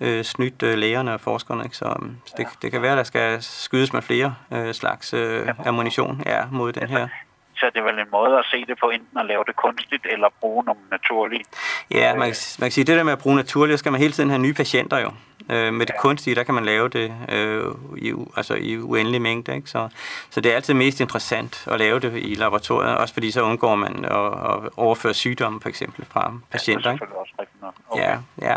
[0.00, 1.76] øh, snydt øh, lægerne og forskerne, ikke?
[1.76, 1.96] så,
[2.26, 6.22] så det, det kan være, at der skal skydes med flere øh, slags øh, ammunition
[6.26, 7.08] ja, mod den her
[7.56, 10.06] så det er vel en måde at se det på, enten at lave det kunstigt
[10.10, 11.44] eller bruge nogle naturlige.
[11.90, 14.12] Ja, man kan, man kan sige, det der med at bruge naturligt, skal man hele
[14.12, 15.10] tiden have nye patienter jo.
[15.50, 16.00] Øh, med det ja.
[16.00, 17.64] kunstige, der kan man lave det øh,
[17.96, 19.54] i, altså i uendelig mængde.
[19.54, 19.70] Ikke?
[19.70, 19.88] Så,
[20.30, 23.74] så det er altid mest interessant at lave det i laboratoriet, også fordi så undgår
[23.74, 26.90] man at, at overføre sygdomme for eksempel fra patienter.
[26.90, 27.74] Ja, det er også rigtigt nok.
[27.88, 28.02] Okay.
[28.02, 28.56] Ja, ja.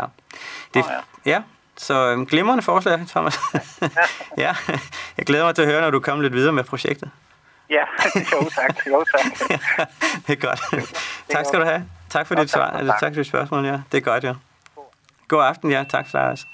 [0.74, 0.90] Det, oh,
[1.26, 1.30] ja.
[1.30, 1.42] ja.
[1.76, 3.38] Så øhm, glimrende forslag, Thomas.
[4.38, 4.54] ja,
[5.18, 7.10] jeg glæder mig til at høre, når du kommer lidt videre med projektet.
[7.70, 7.84] Ja,
[8.32, 8.86] jo tak.
[8.86, 9.50] Jo, tak.
[10.26, 10.60] det er godt.
[11.30, 11.84] tak skal du have.
[12.10, 12.70] Tak for dit svar.
[12.70, 13.80] Eller, tak for dit spørgsmål, ja.
[13.92, 14.32] Det er godt, ja.
[15.28, 15.84] God aften, ja.
[15.90, 16.46] Tak, Lars.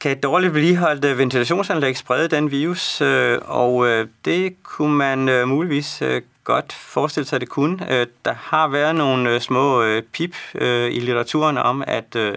[0.00, 3.00] Kan et dårligt vedligeholdt øh, ventilationsanlæg sprede den virus?
[3.00, 6.02] Øh, og øh, det kunne man muligvis
[6.46, 7.92] godt forestille sig, at det kunne.
[7.92, 12.34] Øh, der har været nogle øh, små øh, pip øh, i litteraturen om, at øh,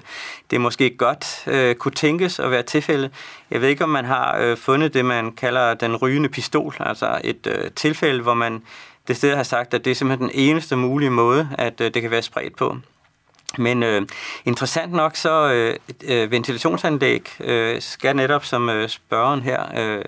[0.51, 1.47] det måske godt
[1.79, 3.09] kunne tænkes at være tilfælde.
[3.51, 7.71] Jeg ved ikke, om man har fundet det, man kalder den rygende pistol, altså et
[7.75, 8.61] tilfælde, hvor man
[9.07, 12.11] det sted har sagt, at det er simpelthen den eneste mulige måde, at det kan
[12.11, 12.77] være spredt på.
[13.57, 14.01] Men øh,
[14.45, 15.75] interessant nok, så øh,
[16.07, 20.01] øh, ventilationsanlæg øh, skal netop, som øh, spørgeren her øh,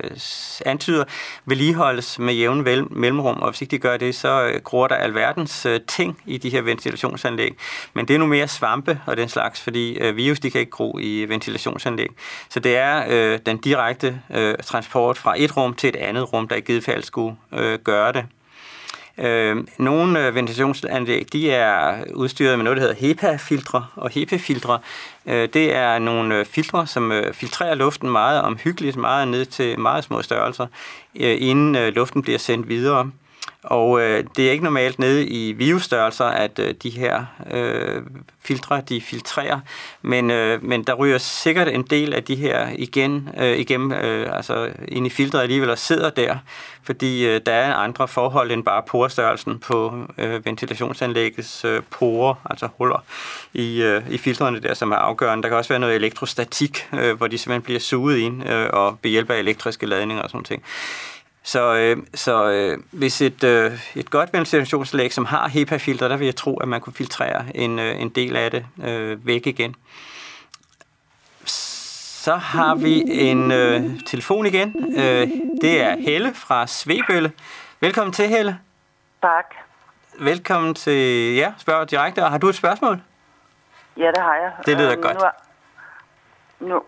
[0.66, 1.04] antyder,
[1.46, 5.66] vedligeholdes med jævn mellemrum, og hvis ikke de gør det, så øh, gror der alverdens
[5.66, 7.56] øh, ting i de her ventilationsanlæg.
[7.94, 10.72] Men det er nu mere svampe og den slags, fordi øh, virus de kan ikke
[10.72, 12.10] gro i ventilationsanlæg.
[12.50, 16.48] Så det er øh, den direkte øh, transport fra et rum til et andet rum,
[16.48, 18.26] der i givet fald skulle øh, gøre det.
[19.18, 24.80] Øhm, øh, nogle ventilationsanlæg de er udstyret med noget, der hedder HEPA-filtre, og HEPA-filtre
[25.26, 29.80] øh, det er nogle øh, filtre, som øh, filtrerer luften meget omhyggeligt, meget ned til
[29.80, 30.68] meget små størrelser,
[31.16, 33.12] øh, inden øh, luften bliver sendt videre.
[33.64, 38.02] Og øh, det er ikke normalt nede i virusstørrelser, at øh, de her øh,
[38.44, 39.60] filtre, de filtrerer,
[40.02, 44.36] men, øh, men der ryger sikkert en del af de her igen, øh, igennem, øh,
[44.36, 46.38] altså ind i filtret alligevel og sidder der,
[46.84, 52.68] fordi øh, der er andre forhold end bare porestørrelsen på øh, ventilationsanlæggets øh, porer, altså
[52.78, 53.04] huller
[53.54, 55.44] i, øh, i filtrene der, som er afgørende.
[55.44, 58.98] Der kan også være noget elektrostatik, øh, hvor de simpelthen bliver suget ind øh, og
[59.04, 60.64] ved hjælp af elektriske ladninger og sådan noget.
[61.44, 66.26] Så, øh, så øh, hvis et, øh, et godt ventilationsanlæg, som har HEPA-filter, der vil
[66.26, 69.76] jeg tro, at man kunne filtrere en, øh, en del af det øh, væk igen.
[71.46, 74.94] Så har vi en øh, telefon igen.
[74.98, 75.28] Øh,
[75.62, 77.32] det er Helle fra Svebølle.
[77.80, 78.60] Velkommen til, Helle.
[79.22, 79.56] Tak.
[80.20, 82.24] Velkommen til, ja, spørg direkte.
[82.24, 83.02] Og har du et spørgsmål?
[83.98, 84.52] Ja, det har jeg.
[84.66, 85.18] Det lyder øhm, godt.
[86.60, 86.84] Nu, nu,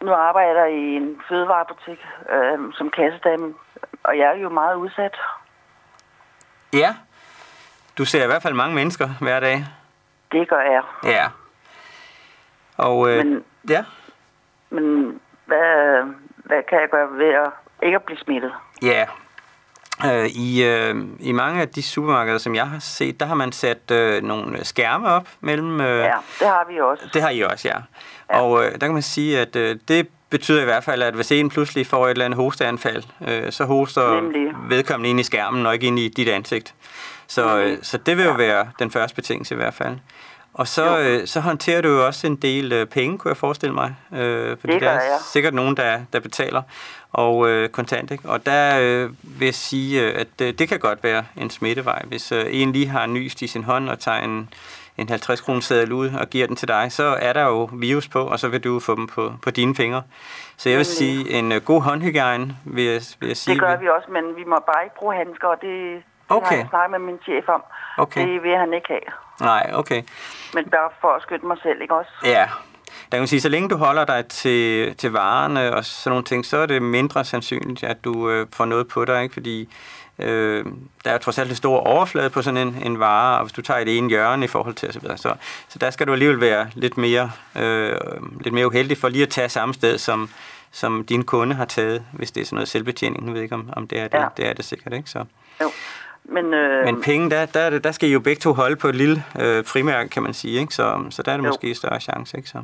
[0.00, 1.98] nu arbejder jeg i en fødevarebutik
[2.32, 3.54] øh, som kassedame
[4.04, 5.16] og jeg er jo meget udsat.
[6.72, 6.94] Ja.
[7.98, 9.64] Du ser i hvert fald mange mennesker hver dag.
[10.32, 10.82] Det gør jeg.
[11.04, 11.26] Ja.
[12.76, 13.84] Og øh, Men- ja,
[14.70, 16.02] Men hvad,
[16.36, 17.50] hvad kan jeg gøre ved at
[17.82, 18.52] ikke at blive smittet?
[18.82, 19.06] ja.
[20.06, 23.52] Øh, i, øh, I mange af de supermarkeder, som jeg har set, der har man
[23.52, 25.80] sat øh, nogle skærme op mellem...
[25.80, 27.10] Øh, Ja, det har vi også.
[27.12, 27.74] Det har I også, ja.
[28.30, 28.40] Ja.
[28.40, 31.32] Og øh, der kan man sige, at øh, det betyder i hvert fald, at hvis
[31.32, 34.52] en pludselig får et eller andet hosteanfald, øh, så hoster Nemlig.
[34.68, 36.74] vedkommende ind i skærmen, og ikke ind i dit ansigt.
[37.26, 39.96] Så, øh, så det vil jo være den første betingelse i hvert fald.
[40.54, 43.74] Og så, øh, så håndterer du jo også en del øh, penge, kunne jeg forestille
[43.74, 43.94] mig.
[44.12, 45.18] Øh, fordi Det der er jeg.
[45.32, 46.62] sikkert nogen, der, der betaler
[47.12, 48.10] og øh, kontant.
[48.10, 48.28] Ikke?
[48.28, 52.02] Og der øh, vil jeg sige, øh, at øh, det kan godt være en smittevej.
[52.06, 54.48] Hvis øh, en lige har nyst i sin hånd og tager en,
[54.98, 58.08] en 50 kroner seddel ud og giver den til dig, så er der jo virus
[58.08, 60.02] på, og så vil du få dem på, på dine fingre.
[60.56, 63.54] Så jeg vil sige, en øh, god håndhygiejne, vil jeg, vil jeg sige.
[63.54, 66.48] Det gør vi også, men vi må bare ikke bruge handsker, og det, det Okay.
[66.48, 67.62] har jeg snakket med min chef om.
[67.98, 68.28] Okay.
[68.28, 69.08] Det vil han ikke have.
[69.40, 70.02] Nej, okay.
[70.54, 72.10] Men bare for at skytte mig selv, ikke også?
[72.24, 72.48] Ja,
[72.88, 76.24] der kan man sige, så længe du holder dig til, til varerne og sådan nogle
[76.24, 79.32] ting, så er det mindre sandsynligt, at du øh, får noget på dig, ikke?
[79.32, 79.68] fordi
[80.18, 80.64] øh,
[81.04, 83.62] der er trods alt en stor overflade på sådan en, en vare, og hvis du
[83.62, 85.34] tager et ene hjørne i forhold til osv., så, så,
[85.68, 87.96] så der skal du alligevel være lidt mere, øh,
[88.40, 90.30] lidt mere uheldig for lige at tage samme sted, som,
[90.72, 93.26] som din kunde har taget, hvis det er sådan noget selvbetjening.
[93.26, 94.18] Nu ved ikke, om, om det er det.
[94.18, 94.26] Ja.
[94.36, 95.10] Det er det sikkert, ikke?
[95.10, 95.24] Så.
[95.62, 95.70] Jo.
[96.24, 98.76] Men, øh, Men penge, der, der, er det- der skal I jo begge to holde
[98.76, 100.60] på et lille øh, frimærke, kan man sige.
[100.60, 100.74] Ikke?
[100.74, 101.48] Så, så der er det Jo.
[101.48, 102.36] måske større chance.
[102.36, 102.48] Ikke?
[102.48, 102.58] Så.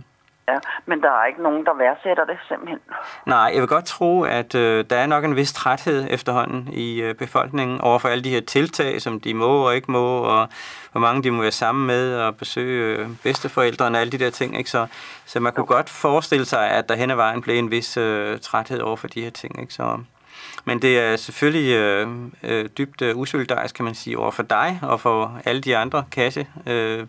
[0.49, 2.79] Ja, men der er ikke nogen, der værdsætter det simpelthen.
[3.27, 7.01] Nej, jeg vil godt tro, at øh, der er nok en vis træthed efterhånden i
[7.03, 10.49] øh, befolkningen over for alle de her tiltag, som de må og ikke må, og
[10.93, 14.31] hvor mange de må være sammen med og besøge øh, bedsteforældrene og alle de der
[14.31, 14.59] ting.
[14.59, 14.71] Ikke?
[14.71, 14.87] Så,
[15.27, 18.39] så man kunne godt forestille sig, at der hen ad vejen blev en vis øh,
[18.39, 19.61] træthed over for de her ting.
[19.61, 19.75] Ikke?
[19.75, 19.99] Så,
[20.65, 22.09] men det er selvfølgelig øh,
[22.43, 26.05] øh, dybt øh, usolidarisk, kan man sige, over for dig og for alle de andre
[26.13, 27.07] kasse øh,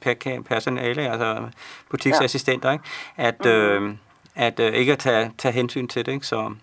[0.00, 1.48] per- personale, altså
[1.90, 2.84] butiksassistenter, ikke?
[3.16, 3.94] at, øh,
[4.34, 6.12] at øh, ikke at tage, tage hensyn til det.
[6.12, 6.26] Ikke?
[6.26, 6.54] Så,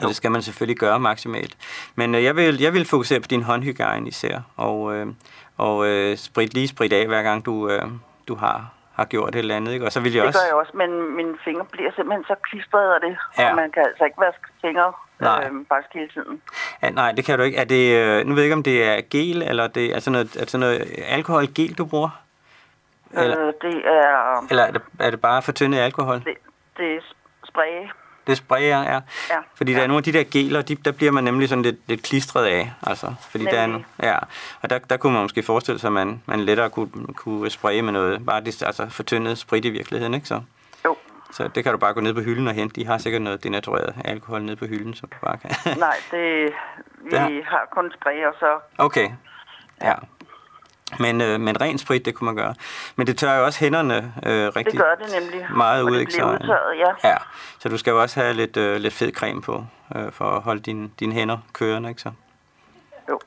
[0.00, 1.56] så det skal man selvfølgelig gøre maksimalt.
[1.94, 5.06] Men øh, jeg, vil, jeg vil fokusere på din håndhygiejne især, og, øh,
[5.56, 7.82] og øh, sprit, lige sprit af, hver gang du, øh,
[8.28, 9.72] du har, har gjort et eller andet.
[9.72, 9.86] Ikke?
[9.86, 10.38] Og så vil jeg Det også...
[10.38, 13.16] gør jeg også, men mine fingre bliver simpelthen så klistret af det.
[13.38, 13.50] Ja.
[13.50, 15.44] Og man kan altså ikke vaske fingre Nej.
[15.52, 16.42] øh, faktisk hele tiden.
[16.82, 17.58] Ja, nej, det kan du ikke.
[17.58, 20.12] Er det, øh, nu ved jeg ikke, om det er gel, eller det er sådan
[20.12, 22.22] noget, er det sådan noget alkoholgel, du bruger?
[23.12, 26.16] Eller, Øh, det er, eller er, det, er det bare fortyndet alkohol?
[26.24, 26.34] det,
[26.76, 27.00] det er
[27.44, 27.88] spray.
[28.26, 28.92] Det sprayer, ja.
[29.30, 29.38] Ja.
[29.54, 31.76] Fordi der er nogle af de der geler, de, der bliver man nemlig sådan lidt,
[31.86, 32.72] lidt klistret af.
[32.86, 33.86] Altså, fordi der er, Nemlig.
[34.02, 34.18] ja.
[34.62, 37.82] Og der, der kunne man måske forestille sig, at man, man lettere kunne, kunne spraye
[37.82, 40.40] med noget, bare det, altså fortyndet sprit i virkeligheden, ikke så?
[40.84, 40.96] Jo.
[41.32, 42.80] Så det kan du bare gå ned på hylden og hente.
[42.80, 45.50] De har sikkert noget denatureret alkohol nede på hylden, som du bare kan.
[45.78, 46.52] Nej, det,
[47.04, 48.46] vi Det har- har kun spray, og så...
[48.78, 49.10] Okay,
[49.82, 49.92] ja.
[51.00, 52.54] Men, øh, men ren sprit, det kunne man gøre.
[52.96, 55.46] Men det tør jo også hænderne øh, rigtig Det gør det nemlig.
[55.56, 56.12] meget ud, ikke?
[56.12, 57.08] Så, udtørret, ja.
[57.08, 57.16] ja.
[57.58, 59.64] Så du skal jo også have lidt, øh, lidt fed creme på,
[59.96, 62.10] øh, for at holde dine, dine hænder kørende, ikke så?
[63.08, 63.18] Jo.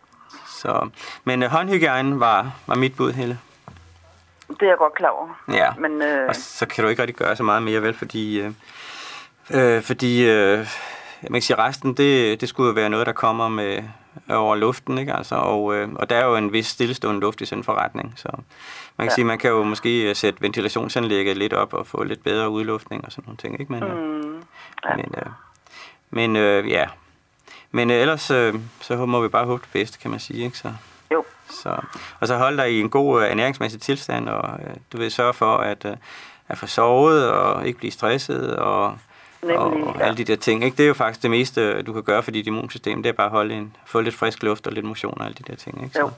[0.47, 0.89] Så,
[1.23, 3.39] men øh, håndhygiejnen var, var mit bud, Helle.
[4.49, 5.27] Det er jeg godt klar over.
[5.53, 7.93] Ja, Men øh, og så kan du ikke rigtig gøre så meget mere, vel?
[7.93, 8.51] Fordi, øh,
[9.51, 10.57] øh, fordi øh,
[11.21, 13.83] man kan sige, resten, det, det skulle jo være noget, der kommer med
[14.29, 15.13] over luften, ikke?
[15.13, 18.13] Altså, og, øh, og der er jo en vis stillestående luft i sådan en forretning,
[18.15, 18.29] så
[18.97, 19.15] man kan ja.
[19.15, 23.05] Sige, man kan jo måske øh, sætte ventilationsanlægget lidt op og få lidt bedre udluftning
[23.05, 23.73] og sådan nogle ting, ikke?
[23.73, 24.43] Men, øh, mm,
[24.85, 24.95] ja.
[24.95, 25.31] men, øh,
[26.09, 26.87] men øh, ja,
[27.71, 30.57] men øh, ellers øh, så må vi bare håbe det bedste, kan man sige, ikke?
[30.57, 30.73] Så,
[31.11, 31.25] jo.
[31.49, 31.81] så,
[32.19, 35.33] og så hold dig i en god øh, ernæringsmæssig tilstand, og øh, du vil sørge
[35.33, 35.95] for at, øh,
[36.47, 38.97] at få sovet, og ikke blive stresset, og,
[39.41, 40.05] Nemlig, og ja.
[40.05, 40.63] alle de der ting.
[40.63, 40.77] Ikke?
[40.77, 43.25] Det er jo faktisk det meste, du kan gøre for dit immunsystem, det er bare
[43.25, 45.83] at holde en, få lidt frisk luft og lidt motion og alle de der ting.
[45.83, 45.93] Ikke?
[45.93, 46.11] Så- Jo.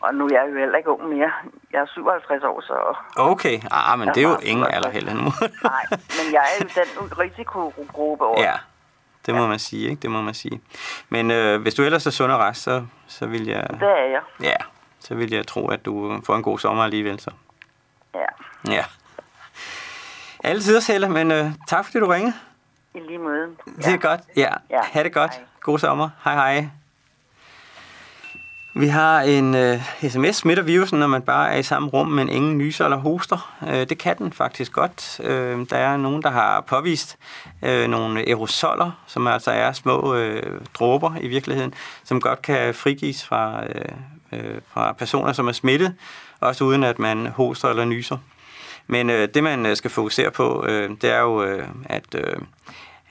[0.00, 1.30] Og nu er jeg jo heller ikke ung mere.
[1.72, 2.96] Jeg er 57 år, så...
[3.16, 5.20] Okay, ah, men Ja, det er jo ingen alder heller nu.
[5.62, 8.40] Nej, men jeg er jo den risikogruppe over.
[8.42, 8.52] ja,
[9.26, 10.00] det må man sige, ikke?
[10.02, 10.60] Det må man sige.
[11.08, 13.66] Men øh, hvis du ellers er sund og rask, så, så vil jeg...
[13.70, 14.20] Det er jeg.
[14.42, 14.56] Ja,
[15.00, 17.30] så vil jeg tro, at du får en god sommer alligevel, så.
[18.14, 18.72] Ja.
[18.72, 18.84] Ja.
[20.44, 22.34] Altid os, Helle, men øh, tak fordi du ringede.
[22.94, 23.46] I lige måde.
[23.76, 24.20] Det er godt.
[24.36, 24.50] Ja.
[24.70, 24.80] Ja.
[24.82, 25.30] Ha' det godt.
[25.30, 25.44] Hej.
[25.60, 26.08] God sommer.
[26.24, 26.68] Hej hej.
[28.76, 32.28] Vi har en øh, sms smitter virusen, når man bare er i samme rum, men
[32.28, 33.56] ingen nyser eller hoster.
[33.68, 35.20] Øh, det kan den faktisk godt.
[35.24, 37.16] Øh, der er nogen, der har påvist
[37.62, 43.24] øh, nogle aerosoler, som altså er små øh, dråber i virkeligheden, som godt kan frigives
[43.26, 43.88] fra, øh,
[44.32, 45.94] øh, fra personer, som er smittet,
[46.40, 48.18] også uden at man hoster eller nyser.
[48.86, 52.36] Men øh, det, man øh, skal fokusere på, øh, det er jo, øh, at, øh,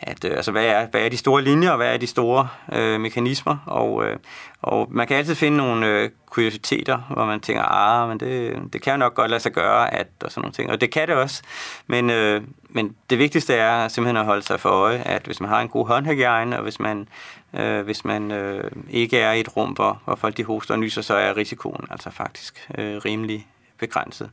[0.01, 2.47] at øh, altså, hvad, er, hvad er de store linjer, og hvad er de store
[2.71, 4.17] øh, mekanismer, og, øh,
[4.61, 8.81] og man kan altid finde nogle øh, kuriositeter, hvor man tænker, ah, men det, det
[8.81, 11.07] kan jo nok godt lade sig gøre, at, og sådan nogle ting, og det kan
[11.07, 11.41] det også,
[11.87, 15.49] men, øh, men det vigtigste er simpelthen at holde sig for øje, at hvis man
[15.49, 17.07] har en god håndhygiejne, og hvis man,
[17.53, 20.79] øh, hvis man øh, ikke er i et rum, hvor, hvor folk de hoster og
[20.79, 23.47] nyser, så er risikoen altså faktisk øh, rimelig
[23.87, 24.29] begrænset.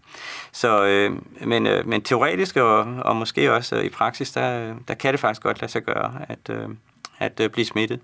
[0.52, 1.12] Så, øh,
[1.46, 5.20] men, øh, men teoretisk og, og måske også øh, i praksis, der, der kan det
[5.20, 6.68] faktisk godt lade sig gøre at, øh,
[7.18, 8.00] at øh, blive smittet.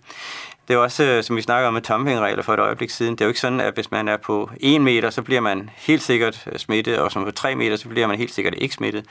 [0.69, 3.21] Det er også, øh, som vi snakker om med tommelfingerregler for et øjeblik siden, det
[3.21, 6.03] er jo ikke sådan, at hvis man er på 1 meter, så bliver man helt
[6.03, 9.05] sikkert øh, smittet, og som på 3 meter, så bliver man helt sikkert ikke smittet.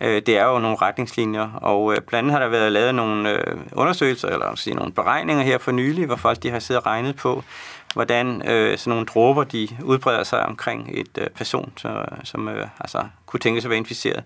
[0.00, 3.38] Øh, det er jo nogle retningslinjer, og blandt andet har der været lavet nogle
[3.72, 7.16] undersøgelser, eller sige, nogle beregninger her for nylig, hvor folk de har siddet og regnet
[7.16, 7.44] på,
[7.92, 12.66] hvordan øh, sådan nogle dråber de udbreder sig omkring et øh, person, så, som øh,
[12.80, 14.24] altså, kunne tænke sig at være inficeret.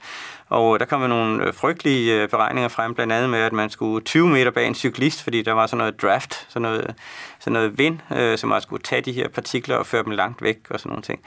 [0.49, 4.29] Og der kom nogle frygtelige øh, beregninger frem, blandt andet med, at man skulle 20
[4.29, 6.76] meter bag en cyklist, fordi der var sådan noget draft, sådan noget,
[7.39, 10.43] sådan noget vind, øh, som man skulle tage de her partikler og føre dem langt
[10.43, 11.21] væk og sådan nogle ting.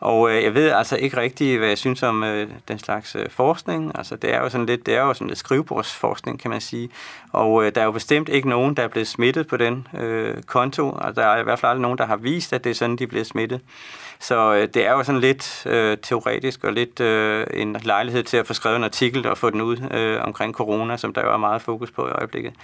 [0.00, 3.30] Og øh, jeg ved altså ikke rigtigt, hvad jeg synes om øh, den slags øh,
[3.30, 3.92] forskning.
[3.94, 6.88] Altså det er jo sådan lidt, det er jo sådan lidt skrivebordsforskning, kan man sige.
[7.32, 10.42] Og øh, der er jo bestemt ikke nogen, der er blevet smittet på den øh,
[10.42, 10.98] konto.
[11.00, 12.96] Altså der er i hvert fald aldrig nogen, der har vist, at det er sådan,
[12.96, 13.60] de bliver smittet.
[14.20, 18.36] Så øh, det er jo sådan lidt øh, teoretisk og lidt øh, en lejlighed til
[18.36, 21.32] at få skrevet en artikel og få den ud øh, omkring corona, som der jo
[21.32, 22.54] er meget fokus på i øjeblikket.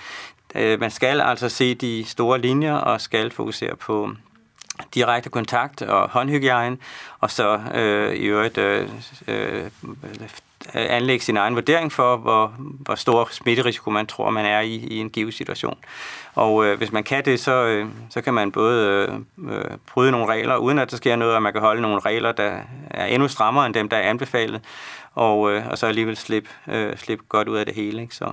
[0.54, 4.10] Øh, man skal altså se de store linjer og skal fokusere på
[4.94, 6.76] direkte kontakt og håndhygiejne,
[7.20, 8.88] og så øh, i øvrigt øh,
[9.28, 9.70] øh,
[10.74, 14.98] anlægge sin egen vurdering for, hvor, hvor stor smitterisiko man tror, man er i, i
[14.98, 15.78] en givet situation.
[16.34, 20.10] Og øh, hvis man kan det, så, øh, så kan man både øh, øh, bryde
[20.10, 22.58] nogle regler, uden at der sker noget, og man kan holde nogle regler, der
[22.90, 24.60] er endnu strammere end dem, der er anbefalet,
[25.14, 28.02] og, øh, og så alligevel slippe øh, slip godt ud af det hele.
[28.02, 28.14] Ikke?
[28.14, 28.32] Så,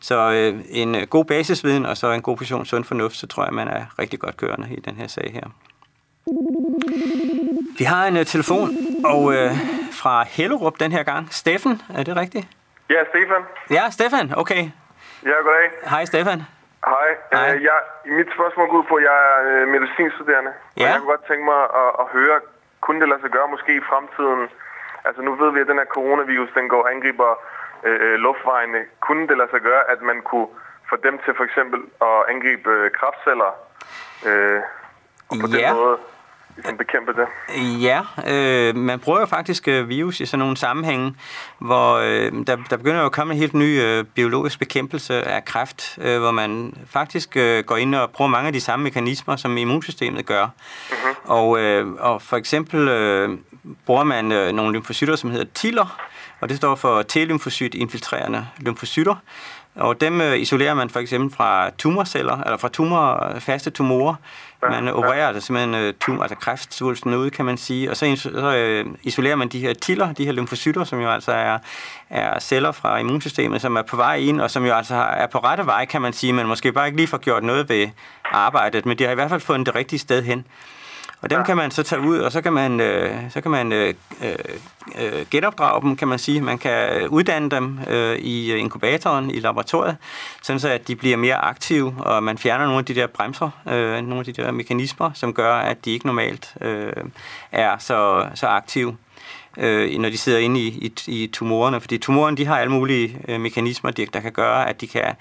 [0.00, 3.44] så øh, en øh, god basisviden og så en god portion sund fornuft, så tror
[3.44, 5.46] jeg, man er rigtig godt kørende i den her sag her.
[7.78, 8.68] Vi har en uh, telefon,
[9.04, 9.50] og uh,
[10.02, 11.22] fra Hellerup den her gang.
[11.40, 12.46] Steffen, er det rigtigt?
[12.90, 13.42] Ja, Stefan.
[13.76, 14.62] Ja, Stefan, okay.
[15.30, 15.68] Ja, goddag.
[15.94, 16.38] Hej, Stefan.
[16.92, 17.08] Hej.
[17.32, 17.56] Hej.
[17.56, 17.78] Uh, jeg,
[18.18, 20.52] mit spørgsmål går ud på, at jeg er uh, medicinstuderende.
[20.52, 20.82] Ja.
[20.82, 22.36] Og jeg kunne godt tænke mig at, at høre,
[22.84, 24.42] kunne det lade sig gøre måske i fremtiden?
[25.06, 27.30] Altså nu ved vi, at den her coronavirus, den går angriber
[27.88, 28.80] uh, luftvejene.
[29.06, 30.48] Kunne det lade sig gøre, at man kunne
[30.90, 33.50] få dem til for eksempel at angribe uh, kraftceller?
[34.28, 34.60] Uh,
[35.30, 35.68] og på ja.
[35.68, 35.96] den måde
[36.56, 37.26] ligesom bekæmpe det?
[37.82, 41.14] Ja, øh, man bruger jo faktisk øh, virus i sådan nogle sammenhænge,
[41.58, 45.44] hvor øh, der, der begynder jo at komme en helt ny øh, biologisk bekæmpelse af
[45.44, 49.36] kræft, øh, hvor man faktisk øh, går ind og bruger mange af de samme mekanismer,
[49.36, 50.44] som immunsystemet gør.
[50.44, 51.14] Mm-hmm.
[51.24, 53.38] Og, øh, og for eksempel øh,
[53.86, 56.00] bruger man øh, nogle lymfocytter, som hedder TILer,
[56.42, 59.14] og det står for T-lymfocyt infiltrerende lymfocytter,
[59.74, 64.14] og dem øh, isolerer man for eksempel fra tumorceller, eller fra tumor, faste tumorer.
[64.70, 67.90] Man opererer det simpelthen øh, tum, altså kræftsvulsten ud, kan man sige.
[67.90, 71.32] Og så, så øh, isolerer man de her tiller, de her lymfocytter, som jo altså
[71.32, 71.58] er,
[72.10, 75.38] er celler fra immunsystemet, som er på vej ind, og som jo altså er på
[75.38, 77.88] rette vej, kan man sige, men måske bare ikke lige får gjort noget ved
[78.24, 80.44] arbejdet, men de har i hvert fald fundet det rigtige sted hen.
[81.22, 81.44] Og dem ja.
[81.44, 85.26] kan man så tage ud, og så kan man, øh, så kan man øh, øh,
[85.30, 86.40] genopdrage dem, kan man sige.
[86.40, 89.96] Man kan uddanne dem øh, i inkubatoren, i laboratoriet,
[90.42, 93.50] sådan så at de bliver mere aktive, og man fjerner nogle af de der bremser,
[93.68, 96.92] øh, nogle af de der mekanismer, som gør, at de ikke normalt øh,
[97.52, 98.96] er så, så aktive
[99.56, 101.80] øh, når de sidder inde i, i, i tumorerne.
[101.80, 105.14] Fordi tumorerne de har alle mulige øh, mekanismer, der kan gøre, at de kan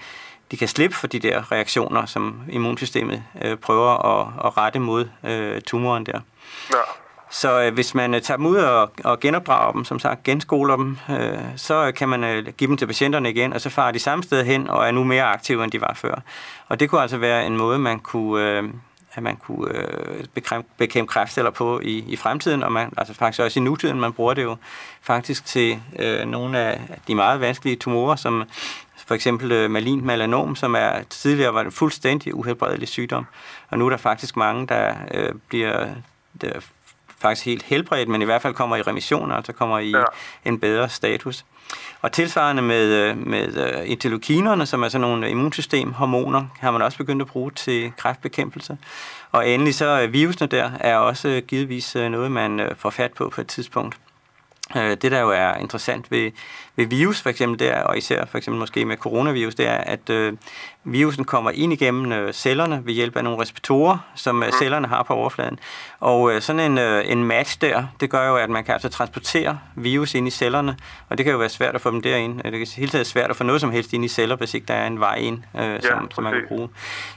[0.51, 5.09] de kan slippe for de der reaktioner, som immunsystemet øh, prøver at, at rette mod
[5.23, 6.19] øh, tumoren der.
[6.71, 6.77] Ja.
[7.29, 10.75] Så øh, hvis man øh, tager dem ud og, og genopdrager dem, som sagt genskoler
[10.75, 13.99] dem, øh, så kan man øh, give dem til patienterne igen, og så farer de
[13.99, 16.21] samme sted hen og er nu mere aktive, end de var før.
[16.67, 18.49] Og det kunne altså være en måde, man kunne...
[18.49, 18.63] Øh,
[19.13, 20.25] at man kunne øh,
[20.77, 24.33] bekæmpe kræftceller på i, i fremtiden, og man, altså faktisk også i nutiden, man bruger
[24.33, 24.55] det jo
[25.01, 28.43] faktisk til øh, nogle af de meget vanskelige tumorer, som
[29.11, 33.25] for eksempel øh, malin melanom, som er tidligere var en fuldstændig uhelbredelig sygdom,
[33.69, 35.87] og nu er der faktisk mange, der øh, bliver
[36.41, 36.51] der
[37.19, 40.03] faktisk helt helbredt, men i hvert fald kommer i remission, altså kommer i ja.
[40.45, 41.45] en bedre status.
[42.01, 46.97] Og tilsvarende med, øh, med øh, interleukinerne, som er sådan nogle immunsystemhormoner, har man også
[46.97, 48.77] begyndt at bruge til kræftbekæmpelse.
[49.31, 53.47] Og endelig så virusene der er også givetvis noget, man får fat på på et
[53.47, 53.97] tidspunkt.
[54.73, 56.31] Det, der jo er interessant ved,
[56.75, 59.77] ved virus for eksempel, det er, og især for eksempel måske med coronavirus, det er,
[59.77, 60.33] at øh,
[60.83, 65.03] virusen kommer ind igennem øh, cellerne ved hjælp af nogle respiratorer, som øh, cellerne har
[65.03, 65.59] på overfladen.
[65.99, 68.89] Og øh, sådan en, øh, en match der, det gør jo, at man kan altså
[68.89, 70.77] transportere virus ind i cellerne,
[71.09, 72.43] og det kan jo være svært at få dem derind.
[72.43, 74.67] Det kan hele tiden svært at få noget som helst ind i celler, hvis ikke
[74.67, 76.69] der er en vej ind, øh, ja, som, som man kan bruge.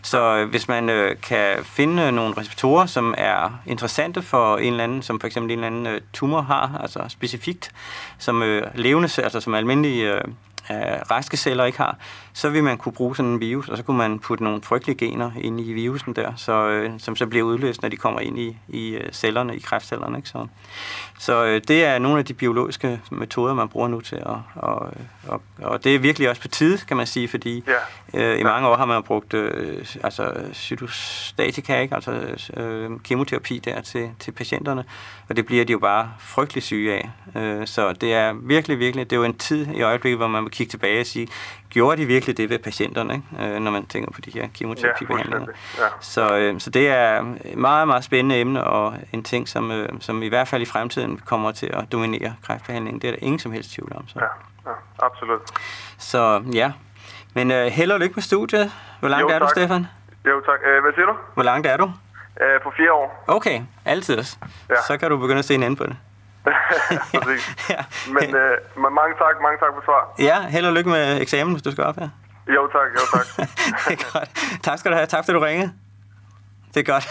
[0.03, 4.85] Så øh, hvis man øh, kan finde nogle respiratorer, som er interessante for en eller
[4.85, 7.71] anden, som for eksempel en eller anden øh, tumor har, altså specifikt,
[8.19, 10.21] som øh, levende, altså som almindelige øh,
[11.11, 11.97] raske celler ikke har,
[12.33, 14.97] så vil man kunne bruge sådan en virus, og så kunne man putte nogle frygtelige
[14.97, 18.39] gener ind i virusen der, så, øh, som så bliver udløst, når de kommer ind
[18.39, 20.17] i, i øh, cellerne, i kræftcellerne.
[20.17, 20.29] Ikke?
[20.29, 20.47] Så,
[21.19, 24.93] så øh, det er nogle af de biologiske metoder, man bruger nu til, at, og,
[25.29, 27.65] og, og det er virkelig også på tide, kan man sige, fordi
[28.15, 28.33] ja.
[28.33, 31.95] øh, i mange år har man brugt øh, altså, cytostatika, ikke?
[31.95, 32.13] altså
[32.57, 34.85] øh, kemoterapi der til, til patienterne,
[35.29, 37.11] og det bliver de jo bare frygtelig syge af.
[37.41, 40.45] Øh, så det er virkelig, virkelig, det er jo en tid i øjeblikket, hvor man
[40.55, 41.29] kigge tilbage og sige,
[41.71, 43.55] gjorde de virkelig det ved patienterne, ikke?
[43.55, 45.47] Øh, når man tænker på de her kemoterapibehandlinger.
[45.79, 45.89] Ja, ja.
[46.01, 49.89] Så, øh, så det er et meget, meget spændende emne, og en ting, som, øh,
[50.01, 53.03] som i hvert fald i fremtiden kommer til at dominere kræftbehandlingen.
[53.03, 54.09] Det er der ingen som helst tvivl om.
[54.09, 54.19] Så.
[54.19, 55.41] Ja, ja, absolut.
[55.99, 56.73] Så ja,
[57.35, 58.73] men øh, held og lykke med studiet.
[59.01, 59.87] Hvor langt jo, er du, Stefan?
[60.27, 60.61] Jo, tak.
[60.67, 61.15] Æh, hvad siger du?
[61.35, 61.93] Hvor langt er du?
[62.41, 63.25] Æh, på fire år.
[63.27, 64.17] Okay, altid.
[64.71, 64.75] Ja.
[64.87, 65.97] Så kan du begynde at se en ende på det.
[67.75, 67.81] ja.
[68.17, 70.15] Men øh, mange tak, mange tak for svar.
[70.19, 72.09] Ja, held og lykke med eksamen, hvis du skal op her.
[72.49, 73.49] Jo tak, jo tak.
[73.89, 74.61] det er godt.
[74.63, 75.07] Tak skal du have.
[75.07, 75.73] Tak, fordi du ringede.
[76.75, 77.09] Det er godt.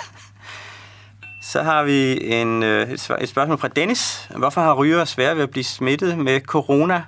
[1.41, 4.29] Så har vi en, øh, et spørgsmål fra Dennis.
[4.37, 7.03] Hvorfor har ryger svært ved at blive smittet med corona?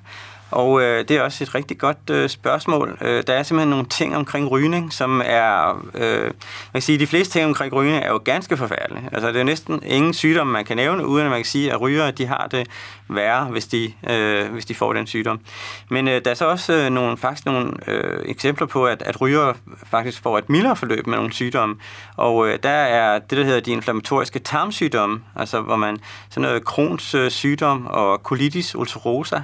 [0.52, 2.98] Og øh, det er også et rigtig godt øh, spørgsmål.
[3.02, 5.82] Øh, der er simpelthen nogle ting omkring rygning, som er...
[5.94, 6.34] Øh, man
[6.74, 9.10] kan sige, de fleste ting omkring rygning er jo ganske forfærdelige.
[9.12, 11.82] Altså, det er næsten ingen sygdom, man kan nævne, uden at man kan sige, at
[11.82, 12.68] rygere de har det
[13.08, 15.40] værre, hvis de, øh, hvis de får den sygdom.
[15.90, 19.22] Men øh, der er så også øh, nogle, faktisk nogle øh, eksempler på, at, at
[19.22, 21.76] rygere faktisk får et mildere forløb med nogle sygdomme.
[22.18, 25.98] Og øh, der er det, der hedder de inflammatoriske tarmsygdomme, altså hvor man
[26.30, 29.40] sådan noget Crohns øh, sygdom og colitis ulcerosa,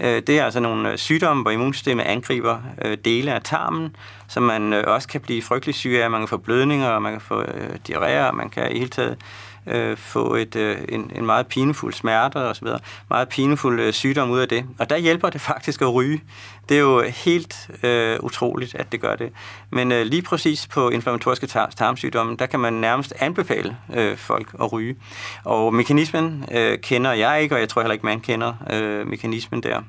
[0.00, 3.96] Øh, det er altså nogle øh, sygdomme, hvor immunsystemet angriber øh, dele af tarmen,
[4.28, 6.10] som man også kan blive frygtelig syg af.
[6.10, 7.42] Man kan få blødninger, og man kan få
[7.88, 9.18] diarré, og man kan i hele taget
[9.66, 12.78] øh, få et, øh, en, en meget pinefuld smerte og så videre,
[13.10, 14.64] meget pinefuld øh, sygdom ud af det.
[14.78, 16.20] Og der hjælper det faktisk at ryge.
[16.68, 19.32] Det er jo helt øh, utroligt, at det gør det.
[19.70, 24.54] Men øh, lige præcis på inflammatoriske tar- tarmsygdomme, der kan man nærmest anbefale øh, folk
[24.60, 24.96] at ryge.
[25.44, 29.62] Og mekanismen øh, kender jeg ikke, og jeg tror heller ikke, man kender øh, mekanismen
[29.62, 29.80] der.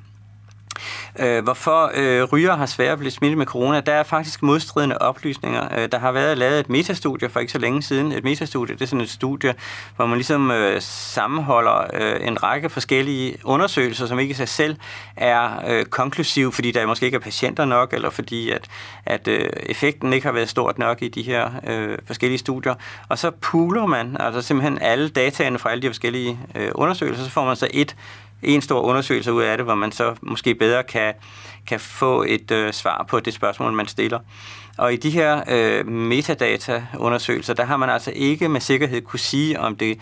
[1.18, 4.98] Øh, hvorfor øh, ryger har svært at blive smittet med corona, der er faktisk modstridende
[4.98, 5.78] oplysninger.
[5.78, 8.12] Øh, der har været lavet et metastudie for ikke så længe siden.
[8.12, 9.54] Et metastudie, det er sådan et studie,
[9.96, 14.76] hvor man ligesom øh, sammenholder øh, en række forskellige undersøgelser, som ikke i sig selv
[15.16, 18.68] er øh, konklusiv, fordi der måske ikke er patienter nok, eller fordi at,
[19.06, 22.74] at øh, effekten ikke har været stort nok i de her øh, forskellige studier.
[23.08, 27.30] Og så pooler man altså simpelthen alle dataene fra alle de forskellige øh, undersøgelser, så
[27.30, 27.96] får man så et
[28.44, 31.14] en stor undersøgelse ud af det, hvor man så måske bedre kan,
[31.66, 34.18] kan få et øh, svar på det spørgsmål, man stiller.
[34.78, 39.60] Og i de her øh, metadata-undersøgelser, der har man altså ikke med sikkerhed kunne sige,
[39.60, 39.98] om det,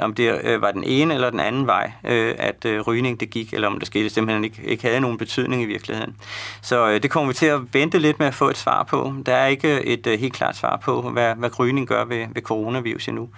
[0.00, 3.30] om det øh, var den ene eller den anden vej, øh, at øh, rygning det
[3.30, 6.16] gik, eller om det skete simpelthen ikke, ikke havde nogen betydning i virkeligheden.
[6.62, 9.14] Så øh, det kommer vi til at vente lidt med at få et svar på.
[9.26, 12.42] Der er ikke et øh, helt klart svar på, hvad, hvad rygning gør ved, ved
[12.42, 13.28] coronavirus endnu.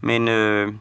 [0.00, 0.72] Men øh,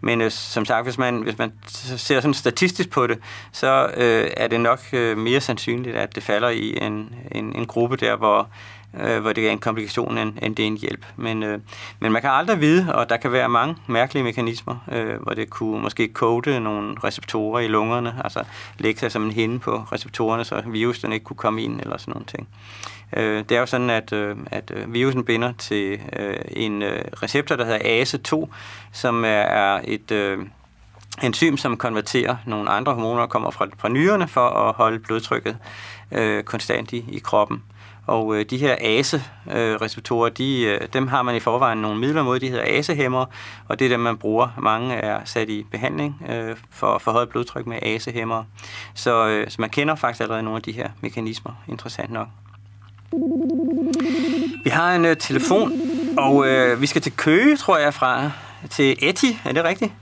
[0.00, 3.18] men øh, som sagt, hvis man, hvis man ser sådan statistisk på det,
[3.52, 7.66] så øh, er det nok øh, mere sandsynligt, at det falder i en, en, en
[7.66, 8.48] gruppe der, hvor,
[9.00, 11.06] øh, hvor det er en komplikation, end, end det er en hjælp.
[11.16, 11.58] Men, øh,
[12.00, 15.50] men man kan aldrig vide, og der kan være mange mærkelige mekanismer, øh, hvor det
[15.50, 18.42] kunne måske kode nogle receptorer i lungerne, altså
[18.78, 22.12] lægge sig som en hinde på receptorerne, så virusen ikke kunne komme ind, eller sådan
[22.12, 22.48] nogle ting.
[23.16, 27.04] Øh, det er jo sådan, at, øh, at øh, virusen binder til øh, en øh,
[27.22, 28.48] receptor, der hedder ACE2,
[28.92, 30.38] som er et
[31.22, 35.56] enzym, som konverterer nogle andre hormoner, der kommer fra, fra nyrerne, for at holde blodtrykket
[36.12, 37.62] øh, konstant i, i kroppen.
[38.06, 42.40] Og øh, de her ACE-receptorer, de, øh, dem har man i forvejen nogle midler mod,
[42.40, 43.26] de hedder ACE-hæmmer,
[43.68, 44.48] og det er dem, man bruger.
[44.58, 48.44] Mange er sat i behandling øh, for forhøje blodtryk med ACE-hæmmer.
[48.94, 52.28] Så, øh, så man kender faktisk allerede nogle af de her mekanismer, interessant nok.
[54.64, 55.72] Vi har en uh, telefon,
[56.18, 58.30] og uh, vi skal til Køge, tror jeg, fra
[58.70, 59.40] til Eti.
[59.44, 59.92] Er det rigtigt?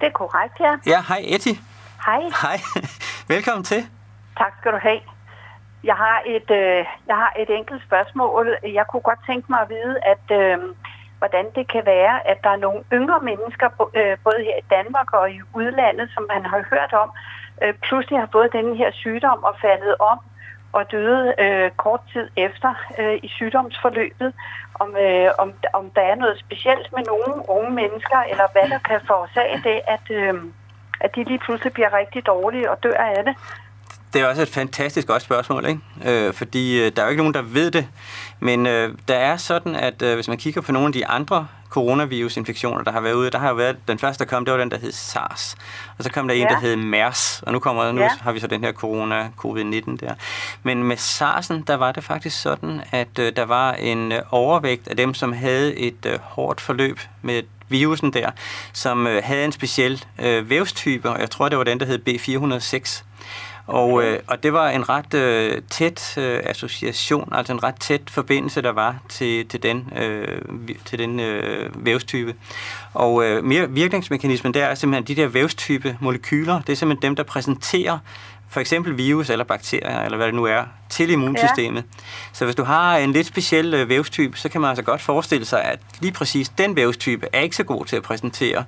[0.00, 0.72] Det er korrekt, ja.
[0.86, 1.60] Ja, hej Eti.
[2.06, 2.22] Hej.
[2.42, 2.58] Hej.
[3.34, 3.80] Velkommen til.
[4.38, 5.00] Tak skal du have.
[5.84, 8.56] Jeg har et, øh, jeg har et enkelt spørgsmål.
[8.62, 10.58] Jeg kunne godt tænke mig at vide, at øh,
[11.18, 13.68] hvordan det kan være, at der er nogle yngre mennesker,
[13.98, 17.10] øh, både her i Danmark og i udlandet, som man har hørt om,
[17.62, 20.18] øh, pludselig har fået den her sygdom og faldet om
[20.72, 24.32] og døde øh, kort tid efter øh, i sygdomsforløbet,
[24.74, 28.78] om, øh, om, om der er noget specielt med nogle unge mennesker, eller hvad der
[28.78, 30.34] kan forårsage det, at, øh,
[31.00, 33.34] at de lige pludselig bliver rigtig dårlige og dør af det.
[34.12, 35.80] Det er også et fantastisk godt spørgsmål, ikke?
[36.06, 37.88] Øh, fordi øh, der er jo ikke nogen, der ved det.
[38.40, 41.46] Men øh, der er sådan, at øh, hvis man kigger på nogle af de andre
[41.70, 43.30] coronavirusinfektioner, der har været ude.
[43.30, 45.56] Der har jo været, den første, der kom, det var den, der hed SARS.
[45.98, 46.48] Og så kom der en, ja.
[46.48, 47.42] der hed MERS.
[47.46, 48.10] Og nu, kommer, nu ja.
[48.20, 50.14] har vi så den her corona, covid-19 der.
[50.62, 54.88] Men med SARS'en, der var det faktisk sådan, at øh, der var en øh, overvægt
[54.88, 58.30] af dem, som havde et øh, hårdt forløb med virusen der,
[58.72, 61.98] som øh, havde en speciel øh, vævstype, og jeg tror, det var den, der hed
[62.08, 63.02] B406.
[63.68, 68.00] Og, øh, og det var en ret øh, tæt øh, association, altså en ret tæt
[68.10, 70.42] forbindelse, der var til, til den, øh,
[70.84, 72.34] til den øh, vævstype.
[72.94, 77.16] Og øh, mere virkningsmekanismen der er simpelthen de der vævstype molekyler, det er simpelthen dem,
[77.16, 77.98] der præsenterer
[78.48, 81.84] for eksempel virus eller bakterier, eller hvad det nu er, til immunsystemet.
[81.98, 82.04] Ja.
[82.32, 85.46] Så hvis du har en lidt speciel øh, vævstype, så kan man altså godt forestille
[85.46, 88.64] sig, at lige præcis den vævstype er ikke så god til at præsentere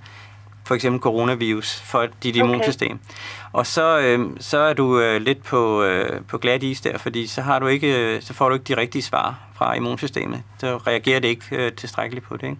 [0.71, 2.45] for eksempel coronavirus for dit okay.
[2.45, 2.99] immunsystem.
[3.53, 7.27] Og så, øh, så er du øh, lidt på, øh, på glat is der, fordi
[7.27, 10.43] så, har du ikke, øh, så får du ikke de rigtige svar fra immunsystemet.
[10.59, 12.43] Så reagerer det ikke øh, tilstrækkeligt på det.
[12.43, 12.57] Ikke?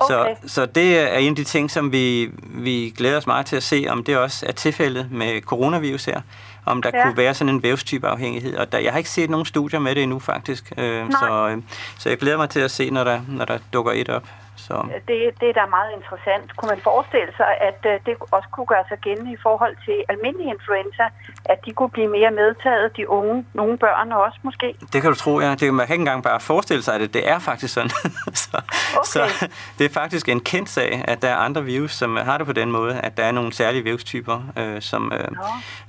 [0.00, 0.14] Okay.
[0.14, 3.56] Så, så det er en af de ting, som vi, vi glæder os meget til
[3.56, 6.20] at se, om det også er tilfældet med coronavirus her
[6.66, 7.02] om der ja.
[7.02, 8.56] kunne være sådan en vævstype afhængighed.
[8.56, 11.62] Og der, jeg har ikke set nogen studier med det endnu faktisk, øh, så, øh,
[11.98, 14.24] så jeg glæder mig til at se, når der, når der dukker et op.
[14.68, 14.76] Så.
[15.08, 16.46] Det, det er da meget interessant.
[16.56, 19.98] Kunne man forestille sig, at uh, det også kunne gøre sig gældende i forhold til
[20.12, 21.04] almindelig influenza,
[21.52, 24.68] at de kunne blive mere medtaget, de unge, nogle børn også måske?
[24.92, 25.54] Det kan du tro, ja.
[25.54, 27.90] Det, man kan ikke engang bare forestille sig, at det, det er faktisk sådan.
[28.44, 29.04] så, okay.
[29.04, 29.48] så
[29.78, 32.52] det er faktisk en kendt sag, at der er andre virus, som har det på
[32.52, 35.28] den måde, at der er nogle særlige virustyper, øh, som, øh,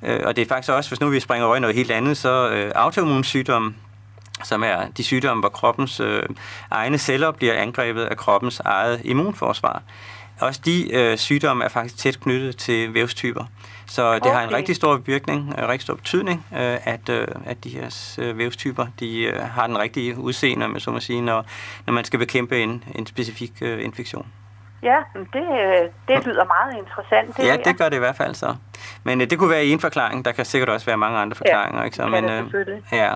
[0.03, 2.17] øh, og det er faktisk også, hvis nu vi springer over i noget helt andet,
[2.17, 3.75] så øh, autoimmunsygdomme,
[4.43, 6.23] som er de sygdomme, hvor kroppens øh,
[6.71, 9.81] egne celler bliver angrebet af kroppens eget immunforsvar.
[10.39, 13.45] Også de øh, sygdomme er faktisk tæt knyttet til vævstyper.
[13.87, 14.33] Så det okay.
[14.33, 18.15] har en rigtig stor virkning, en rigtig stor betydning, øh, at, øh, at de her
[18.19, 21.45] øh, vævstyper de, øh, har den rigtige udseende, med, så må sige, når,
[21.85, 24.27] når man skal bekæmpe en, en specifik øh, infektion.
[24.83, 27.37] Ja, det, øh, det lyder meget interessant.
[27.37, 28.55] Det ja, det gør det i hvert fald så.
[29.03, 30.25] Men øh, det kunne være en forklaring.
[30.25, 31.79] Der kan sikkert også være mange andre forklaringer.
[31.79, 32.07] Ja, ikke så?
[32.07, 33.13] Men, det ja,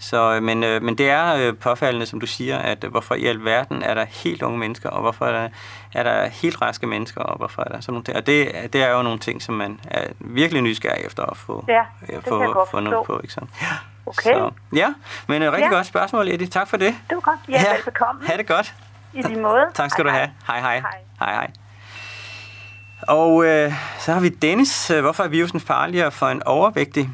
[0.00, 3.14] så, øh, men, øh, men det er øh, påfaldende, som du siger, at øh, hvorfor
[3.14, 5.48] i alverden er der helt unge mennesker, og hvorfor er der,
[5.94, 8.16] er der helt raske mennesker, og hvorfor er der sådan nogle ting.
[8.16, 11.64] Og det, det er jo nogle ting, som man er virkelig nysgerrig efter at få,
[11.68, 13.20] ja, øh, få, få noget på.
[13.22, 13.40] Ikke så?
[13.60, 13.66] Ja.
[14.06, 14.34] Okay.
[14.34, 14.94] Så, ja,
[15.26, 15.74] men et øh, rigtig ja.
[15.74, 16.46] godt spørgsmål, Eddie.
[16.46, 16.94] Tak for det.
[17.08, 17.40] Det var godt.
[17.48, 17.72] Ja, ja.
[17.84, 18.26] velkommen.
[18.26, 18.74] Ha' det godt.
[19.12, 19.66] I lige måde.
[19.74, 20.30] tak skal hej, du have.
[20.46, 20.80] Hej hej.
[20.80, 21.34] Hej hej.
[21.34, 21.50] hej.
[23.08, 24.88] Og øh, så har vi Dennis.
[25.00, 27.10] Hvorfor er virusen farligere for en overvægtig?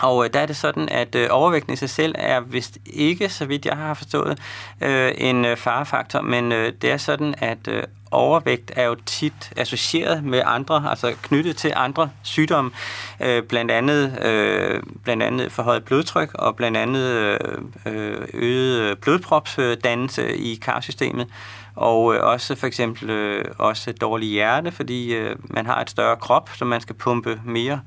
[0.00, 3.28] Og øh, der er det sådan, at øh, overvægten i sig selv er vist ikke,
[3.28, 4.38] så vidt jeg har forstået,
[4.80, 9.52] øh, en øh, farefaktor, men øh, det er sådan, at øh, overvægt er jo tit
[9.56, 12.70] associeret med andre, altså knyttet til andre sygdomme,
[13.20, 17.38] øh, blandt andet øh, blandt andet forhøjet blodtryk og blandt andet øh,
[17.86, 21.28] øh øget blodpropsdannelse i karsystemet.
[21.74, 26.16] Og øh, også for eksempel øh, også dårlig hjerte, fordi øh, man har et større
[26.16, 27.80] krop, som man skal pumpe mere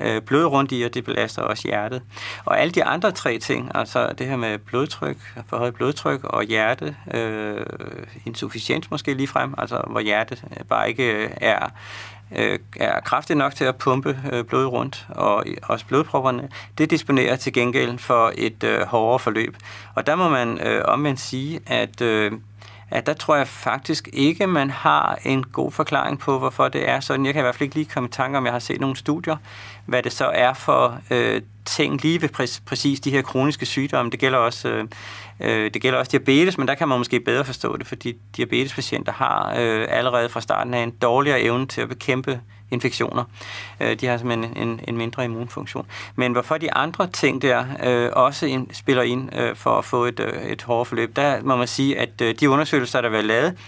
[0.00, 2.02] øh, blod rundt i, og det belaster også hjertet.
[2.44, 5.16] Og alle de andre tre ting, altså det her med blodtryk,
[5.48, 7.66] forhøjet blodtryk og hjerte, øh,
[8.26, 11.68] insufficiens måske lige frem, altså hvor hjertet øh, bare ikke øh, er
[12.36, 17.36] øh, er kraftig nok til at pumpe øh, blod rundt, og også blodpropperne, det disponerer
[17.36, 19.56] til gengæld for et øh, hårdere forløb.
[19.94, 22.32] Og der må man øh, omvendt sige, at øh,
[22.90, 27.00] at der tror jeg faktisk ikke, man har en god forklaring på, hvorfor det er
[27.00, 27.26] sådan.
[27.26, 28.96] Jeg kan i hvert fald ikke lige komme i tanke om, jeg har set nogle
[28.96, 29.36] studier,
[29.86, 34.10] hvad det så er for øh, ting lige ved præ- præcis de her kroniske sygdomme.
[34.10, 34.84] Det gælder også øh,
[35.40, 39.12] øh, det gælder også diabetes, men der kan man måske bedre forstå det, fordi diabetespatienter
[39.12, 42.40] har øh, allerede fra starten af en dårligere evne til at bekæmpe
[42.70, 43.24] infektioner.
[43.80, 45.86] Øh, de har simpelthen en, en, en mindre immunfunktion.
[46.16, 50.04] Men hvorfor de andre ting der øh, også ind, spiller ind øh, for at få
[50.04, 53.12] et, øh, et hårdere forløb, der må man sige, at øh, de undersøgelser, der er
[53.12, 53.58] været lavet,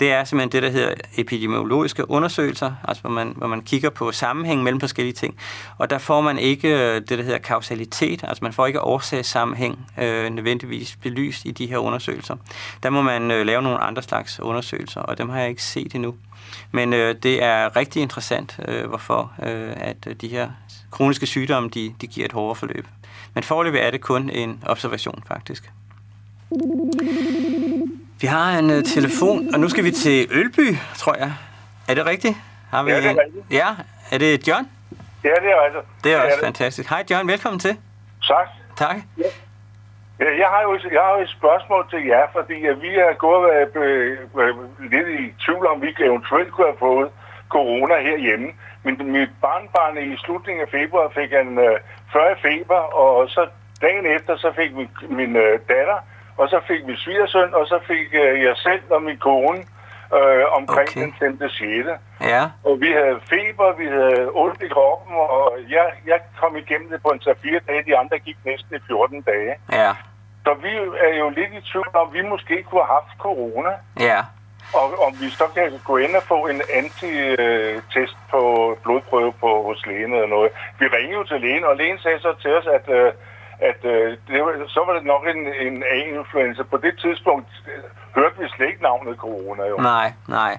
[0.00, 4.12] det er simpelthen det, der hedder epidemiologiske undersøgelser, altså hvor man, hvor man kigger på
[4.12, 5.36] sammenhæng mellem forskellige ting.
[5.78, 9.86] Og der får man ikke øh, det, der hedder kausalitet, altså man får ikke årsagssammenhæng
[9.98, 12.36] øh, nødvendigvis belyst i de her undersøgelser.
[12.82, 15.94] Der må man øh, lave nogle andre slags undersøgelser, og dem har jeg ikke set
[15.94, 16.14] endnu.
[16.72, 20.50] Men øh, det er rigtig interessant, øh, hvorfor øh, at øh, de her
[20.90, 22.86] kroniske sygdomme, de, de giver et hårdere forløb.
[23.34, 25.70] Men forløbet er det kun en observation, faktisk.
[28.20, 31.32] Vi har en uh, telefon, og nu skal vi til Ølby, tror jeg.
[31.88, 32.36] Er det rigtigt?
[32.70, 33.44] Har vi ja, det er rigtigt.
[33.50, 33.68] Ja,
[34.12, 34.64] er det John?
[35.24, 35.80] Ja, det er altså.
[36.04, 36.44] Det er også det.
[36.44, 36.88] fantastisk.
[36.90, 37.76] Hej John, velkommen til.
[38.28, 38.48] Tak.
[38.76, 38.96] Tak.
[39.18, 39.30] Ja.
[40.42, 43.44] Jeg har, jo, jeg har jo et spørgsmål til jer, fordi at vi er gået
[43.76, 44.54] øh, øh,
[44.92, 47.08] lidt i tvivl om, vi eventuelt kunne have fået
[47.48, 48.48] corona herhjemme.
[48.84, 51.76] Men mit barnbarn i slutningen af februar fik en øh,
[52.12, 53.42] 40 feber, og så
[53.80, 55.98] dagen efter så fik min, min øh, datter,
[56.38, 59.58] og så fik min svigersøn, og så fik øh, jeg selv og min kone
[60.18, 61.00] øh, omkring okay.
[61.00, 61.48] den 5.
[61.48, 61.88] 6.
[62.32, 62.42] Ja.
[62.68, 67.02] Og vi havde feber, vi havde ondt i kroppen, og jeg, jeg kom igennem det
[67.02, 69.54] på en 3-4 dage, de andre gik næsten i 14 dage.
[69.72, 69.92] Ja.
[70.44, 70.72] Så vi
[71.06, 73.72] er jo lidt i tvivl om, vi måske kunne have haft corona.
[74.00, 74.20] Ja.
[74.74, 78.40] Og om vi så kan gå ind og få en antitest på
[78.82, 80.50] blodprøve på hos lægen eller noget.
[80.78, 83.12] Vi ringede jo til lægen, og lægen sagde så til os, at, øh,
[83.60, 86.62] at øh, det var, så var det nok en, en A-influenza.
[86.62, 87.82] På det tidspunkt øh,
[88.14, 89.62] hørte vi slet ikke navnet corona.
[89.68, 89.76] Jo.
[89.76, 90.58] Nej, nej.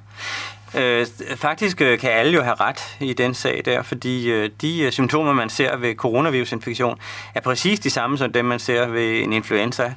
[0.77, 4.83] Øh, faktisk øh, kan alle jo have ret i den sag der, fordi øh, de
[4.83, 6.99] øh, symptomer, man ser ved coronavirusinfektion,
[7.35, 9.93] er præcis de samme som dem, man ser ved en influenza.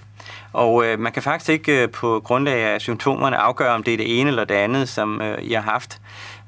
[0.52, 3.96] Og øh, man kan faktisk ikke øh, på grundlag af symptomerne afgøre, om det er
[3.96, 6.00] det ene eller det andet, som øh, I har haft.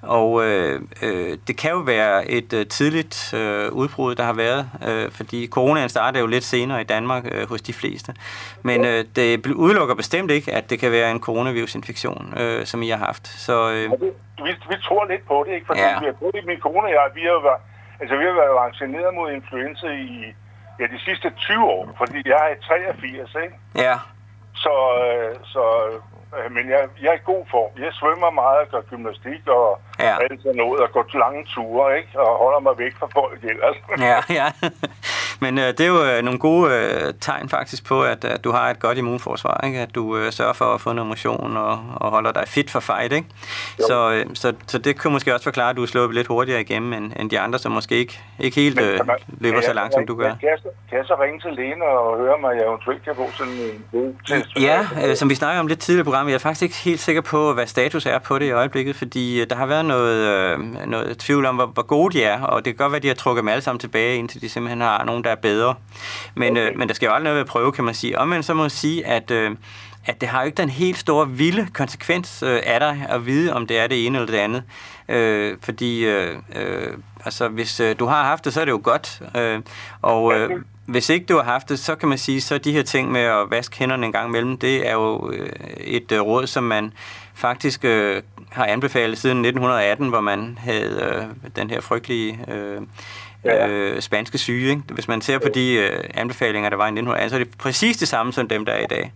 [0.06, 4.70] Og øh, øh, det kan jo være et øh, tidligt øh, udbrud, der har været,
[4.88, 8.14] øh, fordi coronaen startede jo lidt senere i Danmark øh, hos de fleste.
[8.62, 12.88] Men øh, det udelukker bestemt ikke, at det kan være en coronavirusinfektion, øh, som I
[12.88, 13.26] har haft.
[13.26, 13.92] Så, øh,
[14.44, 15.66] vi, vi tror lidt på det, ikke?
[15.66, 15.98] Fordi ja.
[16.00, 17.60] vi har prøvet min kone og jeg, vi har været,
[18.00, 20.34] altså vi har været vaccineret mod influenza i
[20.80, 23.54] ja, de sidste 20 år, fordi jeg er 83, ikke?
[23.86, 23.96] Ja.
[24.54, 24.74] Så,
[25.04, 25.62] øh, så
[26.56, 27.70] men jeg, jeg er i god form.
[27.84, 30.14] Jeg svømmer meget og gør gymnastik og ja.
[30.24, 32.20] alt sådan noget, og går lange ture, ikke?
[32.20, 33.76] Og holder mig væk fra folk ellers.
[34.10, 34.48] ja, ja.
[35.40, 38.50] Men øh, det er jo øh, nogle gode øh, tegn faktisk på, at, at du
[38.50, 39.78] har et godt immunforsvar, ikke?
[39.80, 42.80] At du øh, sørger for at få noget motion og, og holder dig fit for
[42.80, 43.28] fight, ikke?
[43.78, 46.60] Så, øh, så, så det kan måske også forklare, at du er slået lidt hurtigere
[46.60, 49.94] igennem end, end de andre, som måske ikke, ikke helt øh, man, løber så langt,
[49.94, 50.34] som du gør.
[50.40, 50.58] Kan jeg,
[50.88, 53.84] kan jeg så ringe til Lene og høre mig, jeg eventuelt kan få sådan en
[53.92, 54.60] god test?
[54.60, 54.78] Ja,
[55.08, 57.52] øh, som vi snakker om lidt tidligere program, jeg er faktisk ikke helt sikker på,
[57.52, 61.18] hvad status er på det i øjeblikket, fordi øh, der har været noget, øh, noget
[61.18, 63.14] tvivl om, hvor, hvor gode de er, og det kan godt være, at de har
[63.14, 65.74] trukket dem alle sammen tilbage, indtil de simpelthen har nogen, der er bedre.
[66.34, 66.72] Men, øh, okay.
[66.72, 68.18] øh, men der skal jo aldrig noget ved at prøve, kan man sige.
[68.18, 69.30] Og men så må man sige, at...
[69.30, 69.56] Øh,
[70.06, 73.52] at det har jo ikke den helt store vilde konsekvens øh, af dig at vide,
[73.52, 74.62] om det er det ene eller det andet.
[75.08, 78.80] Øh, fordi øh, øh, altså, hvis øh, du har haft det, så er det jo
[78.84, 79.22] godt.
[79.36, 79.60] Øh,
[80.02, 80.50] og øh,
[80.86, 83.20] hvis ikke du har haft det, så kan man sige, så de her ting med
[83.20, 86.92] at vaske hænderne en gang imellem, det er jo øh, et øh, råd, som man
[87.34, 92.38] faktisk øh, har anbefalet siden 1918, hvor man havde øh, den her frygtelige...
[92.48, 92.82] Øh,
[93.44, 93.68] ja.
[93.68, 94.70] øh, spanske syge.
[94.70, 94.82] Ikke?
[94.88, 97.96] Hvis man ser på de øh, anbefalinger, der var i 1900, så er det præcis
[97.96, 99.12] det samme som dem, der er i dag.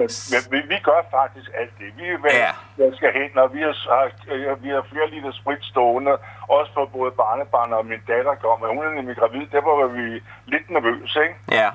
[0.00, 1.88] Men, men vi, vi gør faktisk alt det.
[1.98, 2.04] Vi
[2.44, 2.52] ja.
[2.98, 6.12] skal hen, når vi har, vi har flere liter sprit stående,
[6.56, 8.66] også for både barnebarn og min datter kommer.
[8.74, 10.06] Hun er nemlig gravid, der var vi
[10.52, 11.36] lidt nervøse, ikke?
[11.60, 11.70] Ja,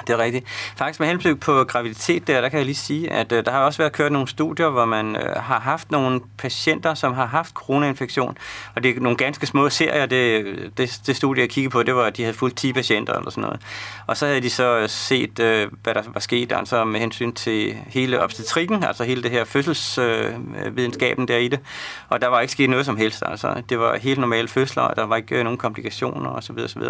[0.00, 0.44] det er rigtigt.
[0.76, 3.58] Faktisk med henblik på graviditet der, der kan jeg lige sige, at øh, der har
[3.58, 7.54] også været kørt nogle studier, hvor man øh, har haft nogle patienter, som har haft
[7.54, 8.38] coronainfektion,
[8.74, 10.06] og det er nogle ganske små serier.
[10.06, 10.44] Det,
[10.76, 13.30] det, det studie, jeg kiggede på, det var, at de havde fuldt 10 patienter eller
[13.30, 13.60] sådan noget.
[14.06, 17.32] Og så havde de så øh, set, øh, hvad der var sket altså med hensyn
[17.32, 21.60] til hele obstetrikken, altså hele det her fødselsvidenskaben øh, der i det.
[22.08, 23.22] Og der var ikke sket noget som helst.
[23.26, 26.58] Altså, det var helt normale fødsler, og der var ikke øh, nogen komplikationer osv.
[26.58, 26.82] osv.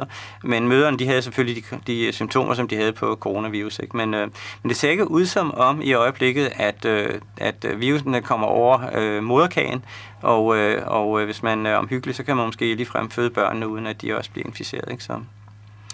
[0.44, 3.78] Men møderne, de havde selvfølgelig de, de symptomer, som de havde på coronavirus.
[3.78, 3.96] Ikke?
[3.96, 4.28] Men, øh,
[4.62, 8.80] men det ser ikke ud som om i øjeblikket, at, øh, at virusene kommer over
[8.94, 9.84] øh, moderkagen,
[10.22, 13.68] og, øh, og øh, hvis man er omhyggelig, så kan man måske ligefrem føde børnene,
[13.68, 14.90] uden at de også bliver inficeret.
[14.90, 15.04] Ikke?
[15.04, 15.20] Så,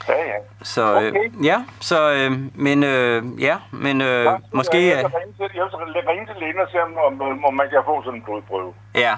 [0.09, 0.38] Ja, ja.
[0.62, 1.44] Så, øh, okay.
[1.44, 4.86] ja, så, øh, men, øh, ja, men øh, ja, måske...
[4.88, 5.12] Jeg vil
[6.09, 8.72] ringe til lægen og se, om, om, om man kan få sådan en blodprøve.
[8.94, 9.14] Ja,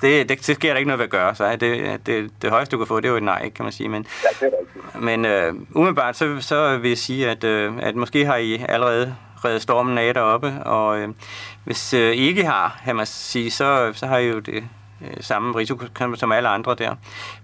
[0.00, 2.72] det, det, det sker der ikke noget ved at gøre, så det, det, det højeste,
[2.72, 3.88] du kan få, det er jo et nej, kan man sige.
[3.88, 4.98] Men, ja, det er.
[5.00, 9.16] Men øh, umiddelbart, så, så vil jeg sige, at, øh, at måske har I allerede
[9.44, 11.08] reddet stormen af deroppe, og øh,
[11.64, 14.64] hvis øh, I ikke har, kan man sige, så, så har I jo det
[15.02, 15.84] Øh, samme risiko
[16.14, 16.94] som alle andre der.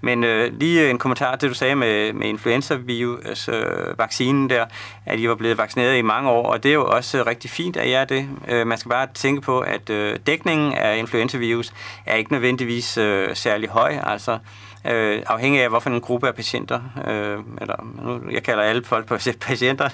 [0.00, 4.64] Men øh, lige en kommentar til, du sagde med, med influenza-virus, øh, vaccinen der,
[5.07, 7.50] at I var blevet vaccineret i mange år, og det er jo også øh, rigtig
[7.50, 8.28] fint, at I er det.
[8.48, 11.72] Øh, man skal bare tænke på, at øh, dækningen af influenza-virus
[12.07, 14.38] er ikke nødvendigvis øh, særlig høj, altså
[14.84, 19.06] øh, afhængig af, hvorfor en gruppe af patienter, øh, eller nu, jeg kalder alle folk
[19.40, 19.88] patienter,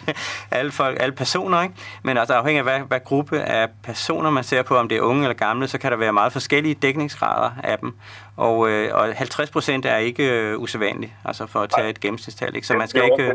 [0.51, 1.75] alle, folk, alle personer, ikke?
[2.03, 5.03] men altså afhængig af, hvad, hvad gruppe af personer man ser på, om det er
[5.03, 7.95] unge eller gamle, så kan der være meget forskellige dækningsgrader af dem.
[8.37, 12.57] Og, øh, og 50 procent er ikke øh, usædvanligt, altså for at tage et gennemsnitstal.
[12.57, 12.67] Ikke?
[12.67, 13.35] Så man skal ikke, øh,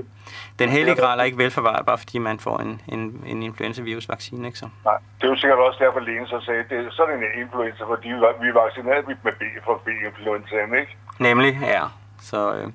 [0.59, 4.47] den hellige grad er ikke velforvaret, bare fordi man får en, en, en influenza-virus-vaccine.
[4.47, 4.59] Ikke?
[4.59, 4.67] Så.
[4.85, 7.83] Nej, det er jo sikkert også derfor, Lene så sagde, det er sådan en influenza,
[7.83, 8.07] fordi
[8.43, 10.97] vi er vaccineret med B for B-influenzaen, ikke?
[11.19, 11.83] Nemlig, ja.
[12.21, 12.67] Så, øh,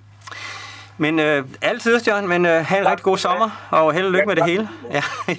[0.96, 4.26] men øh, altid, John, men øh, have en rigtig god sommer, og held og lykke
[4.26, 4.68] med det hele.
[4.90, 5.34] Ja, ja,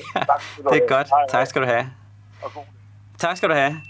[0.69, 1.07] det er godt.
[1.31, 1.89] Tak skal du have.
[3.17, 3.81] Tak skal du have.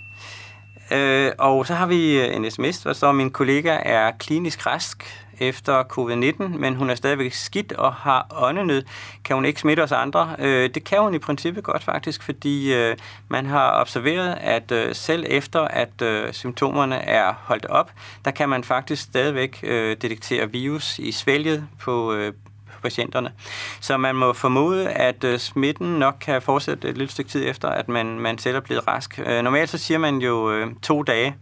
[0.91, 5.25] Øh, og så har vi øh, en sms, hvor står, min kollega er klinisk rask
[5.39, 8.83] efter covid-19, men hun er stadigvæk skidt og har åndenød.
[9.25, 10.35] Kan hun ikke smitte os andre?
[10.39, 14.95] Øh, det kan hun i princippet godt faktisk, fordi øh, man har observeret, at øh,
[14.95, 17.91] selv efter at øh, symptomerne er holdt op,
[18.25, 22.33] der kan man faktisk stadigvæk øh, detektere virus i svælget på, øh,
[22.81, 23.31] patienterne.
[23.79, 27.69] Så man må formode, at øh, smitten nok kan fortsætte et lille stykke tid efter,
[27.69, 29.19] at man, man selv er blevet rask.
[29.25, 31.35] Øh, normalt så siger man jo øh, to dage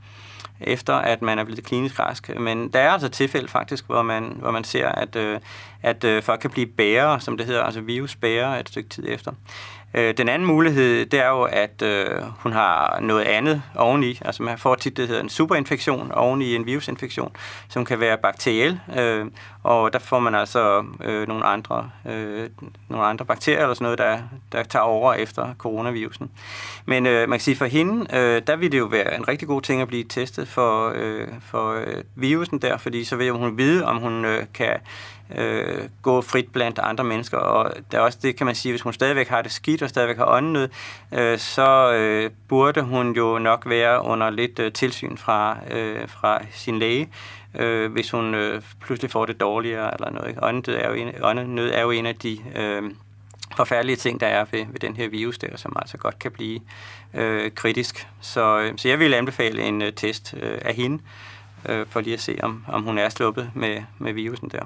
[0.61, 2.39] efter at man er blevet klinisk rask.
[2.39, 5.39] Men der er altså tilfælde faktisk, hvor man, hvor man ser, at, øh,
[5.83, 9.31] at øh, folk kan blive bærere, som det hedder, altså virusbærere et stykke tid efter.
[9.97, 12.07] Øh, den anden mulighed, det er jo, at øh,
[12.39, 14.19] hun har noget andet oveni.
[14.25, 17.31] Altså man får tit, det hedder en superinfektion oveni en virusinfektion,
[17.69, 18.79] som kan være bakteriel.
[18.97, 19.25] Øh,
[19.63, 22.49] og der får man altså øh, nogle, andre, øh,
[22.89, 24.17] nogle andre bakterier eller sådan noget, der,
[24.51, 26.31] der tager over efter coronavirusen.
[26.85, 29.47] Men øh, man kan sige, for hende, øh, der vil det jo være en rigtig
[29.47, 33.57] god ting at blive testet for, øh, for øh, virusen der, fordi så vil hun
[33.57, 34.73] vide, om hun øh, kan
[35.35, 37.37] øh, gå frit blandt andre mennesker.
[37.37, 39.89] Og der er også det, kan man sige, hvis hun stadigvæk har det skidt og
[39.89, 40.69] stadigvæk har åndenød,
[41.11, 46.39] øh, så øh, burde hun jo nok være under lidt øh, tilsyn fra, øh, fra
[46.51, 47.09] sin læge,
[47.55, 50.39] øh, hvis hun øh, pludselig får det dårligere eller noget.
[50.41, 52.83] Åndenød er jo en, åndenød er jo en af de øh,
[53.57, 56.59] forfærdelige ting, der er ved, ved den her virus der, som altså godt kan blive
[57.13, 58.07] øh, kritisk.
[58.21, 61.03] Så, øh, så jeg vil anbefale en øh, test øh, af hende,
[61.69, 64.65] øh, for lige at se, om, om hun er sluppet med, med virusen der.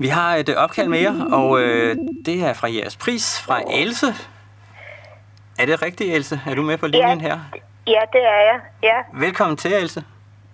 [0.00, 1.96] Vi har et øh, opkald mere, og øh,
[2.26, 4.06] det er fra jeres pris, fra Else.
[5.58, 6.40] Er det rigtigt, Else?
[6.46, 7.38] Er du med på linjen ja, her?
[7.86, 8.60] Ja, det er jeg.
[8.82, 8.98] Ja.
[9.12, 10.04] Velkommen til, Else.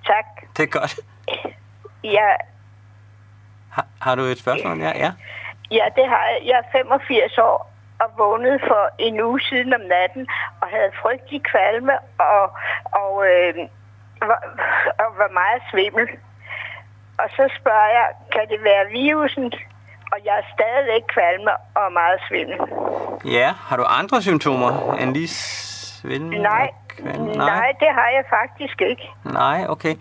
[0.06, 0.24] Tak.
[0.56, 1.00] Det er godt.
[2.04, 2.30] Ja.
[3.70, 4.80] Har, har du et spørgsmål?
[4.80, 5.12] Ja, ja.
[5.70, 6.38] Ja, det har jeg.
[6.46, 10.26] Jeg er 85 år og vågnede for en uge siden om natten
[10.60, 12.44] og havde frygtelig kvalme og,
[13.02, 13.54] og, øh,
[14.20, 14.40] var,
[14.98, 16.08] og var meget svimmel.
[17.22, 19.52] Og så spørger jeg, kan det være virusen?
[20.12, 22.58] Og jeg er stadigvæk kvalme og meget svimmel.
[23.24, 26.42] Ja, har du andre symptomer end lige svimmel?
[26.42, 29.10] Nej, nej, nej, det har jeg faktisk ikke.
[29.24, 29.94] Nej, okay.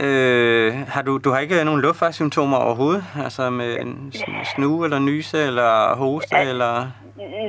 [0.00, 3.04] Øh, har du, du har ikke nogen luftvejssymptomer overhovedet?
[3.24, 4.12] Altså med en
[4.44, 6.90] snu eller nyse eller hoste ja, eller...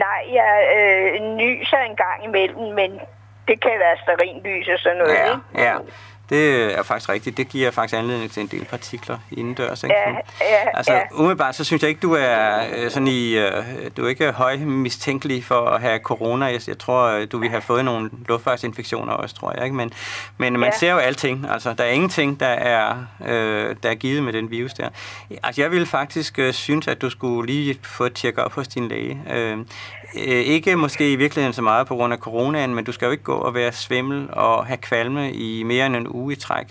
[0.06, 2.92] Nej, jeg øh, nyser en gang imellem, men
[3.48, 5.42] det kan være sterinlys og sådan noget, ja, ikke?
[5.56, 5.76] Ja,
[6.30, 7.38] det er faktisk rigtigt.
[7.38, 9.84] Det giver faktisk anledning til en del partikler indendørs.
[9.84, 9.96] Ikke?
[9.96, 10.10] Ja,
[10.42, 11.02] ja, altså, ja.
[11.12, 13.64] umiddelbart, så synes jeg ikke, du er øh, sådan i, øh,
[13.98, 16.46] du er ikke høj mistænkelig for at have corona.
[16.46, 19.64] Jeg, jeg tror, øh, du vil have fået nogle luftvejsinfektioner også, tror jeg.
[19.64, 19.76] Ikke?
[19.76, 19.94] Men,
[20.38, 20.78] men man ja.
[20.78, 21.46] ser jo alting.
[21.50, 22.96] Altså, der er ingenting, der er,
[23.26, 24.90] øh, der er givet med den virus der.
[25.44, 28.68] Altså, jeg ville faktisk øh, synes, at du skulle lige få et tjek op hos
[28.68, 29.22] din læge.
[29.32, 29.58] Øh,
[30.16, 33.24] ikke måske i virkeligheden så meget på grund af coronaen, men du skal jo ikke
[33.24, 36.68] gå og være svimmel og have kvalme i mere end en uge i træk.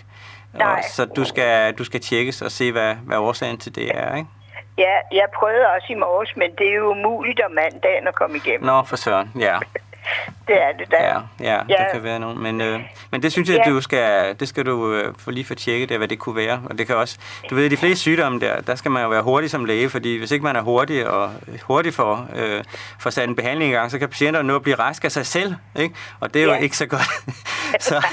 [0.53, 0.71] Nej.
[0.71, 4.15] Og, så du skal, du skal tjekkes og se, hvad, hvad årsagen til det er,
[4.15, 4.29] ikke?
[4.77, 8.37] Ja, jeg prøvede også i morges, men det er jo umuligt om mandagen at komme
[8.37, 8.65] igennem.
[8.65, 9.57] Nå, for søren, ja.
[10.47, 10.97] det er det da.
[10.97, 11.75] Ja, ja, ja.
[11.83, 12.43] det kan være nogen.
[12.43, 12.79] Men, øh,
[13.11, 13.71] men det synes jeg, ja.
[13.71, 16.61] du skal, det skal du øh, få lige få tjekket, der, hvad det kunne være.
[16.69, 17.17] Og det kan også,
[17.49, 20.17] du ved, de fleste sygdomme der, der skal man jo være hurtig som læge, fordi
[20.17, 21.31] hvis ikke man er hurtig og
[21.63, 22.63] hurtig for, øh,
[22.99, 25.25] for sat en behandling i gang, så kan patienterne nå at blive raske af sig
[25.25, 25.95] selv, ikke?
[26.19, 26.57] Og det er jo ja.
[26.57, 27.09] ikke så godt.
[27.89, 28.05] så,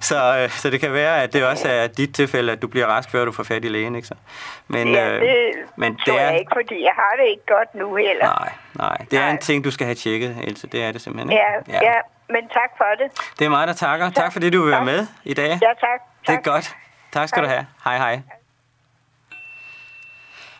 [0.00, 2.86] så, øh, så det kan være, at det også er dit tilfælde, at du bliver
[2.86, 4.14] rask, før du får fat i lægen, ikke så?
[4.68, 5.28] Men, ja, det øh,
[5.76, 8.24] men det er, jeg ikke, fordi jeg har det ikke godt nu heller.
[8.24, 8.96] Nej, nej.
[9.10, 9.30] Det er nej.
[9.30, 10.66] en ting, du skal have tjekket, Else.
[10.66, 11.19] Det er det simpelthen.
[11.22, 11.34] Ikke?
[11.34, 11.80] Ja, ja.
[11.82, 11.94] ja,
[12.28, 13.32] men tak for det.
[13.38, 14.06] Det er mig, der takker.
[14.06, 14.86] Tak, tak fordi du vil tak.
[14.86, 15.48] være med i dag.
[15.48, 16.00] Ja, tak.
[16.26, 16.76] Det er godt.
[17.12, 17.44] Tak skal tak.
[17.44, 17.66] du have.
[17.84, 18.20] Hej, hej.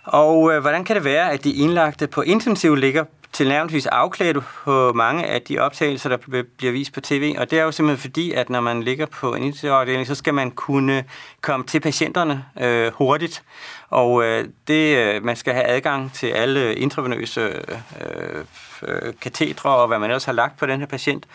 [0.05, 4.93] Og øh, hvordan kan det være, at de indlagte på intensiv ligger tilnærmelsesvis afklædt på
[4.93, 7.35] mange af de optagelser, der bliver vist på tv.
[7.39, 10.35] Og det er jo simpelthen fordi, at når man ligger på en intensivafdeling, så skal
[10.35, 11.05] man kunne
[11.41, 13.43] komme til patienterne øh, hurtigt.
[13.91, 18.45] Og øh, det, øh, man skal have adgang til alle intravenøse øh,
[18.83, 21.27] øh, katedre og hvad man ellers har lagt på den her patient.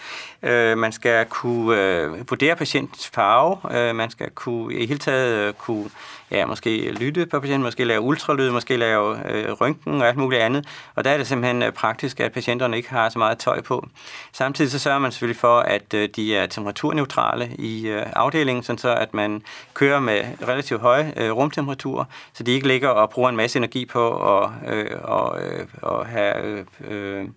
[0.44, 3.78] Øh, man skal kunne øh, vurdere patientens farve.
[3.78, 5.90] Øh, man skal kunne i hele taget øh, kunne
[6.32, 10.42] ja, måske lytte på patienten, måske lave ultralyd, måske lave øh, røntgen og alt muligt
[10.42, 10.68] andet.
[10.96, 13.88] Og der er det simpelthen øh, praktisk, at patienterne ikke har så meget tøj på.
[14.32, 18.78] Samtidig så sørger man selvfølgelig for, at øh, de er temperaturneutrale i øh, afdelingen, sådan
[18.78, 19.44] så at man
[19.74, 23.86] kører med relativt høje øh, rumtemperaturer, så de ikke ligger og bruger en masse energi
[23.86, 27.28] på at, øh, og, øh, og have øh, øh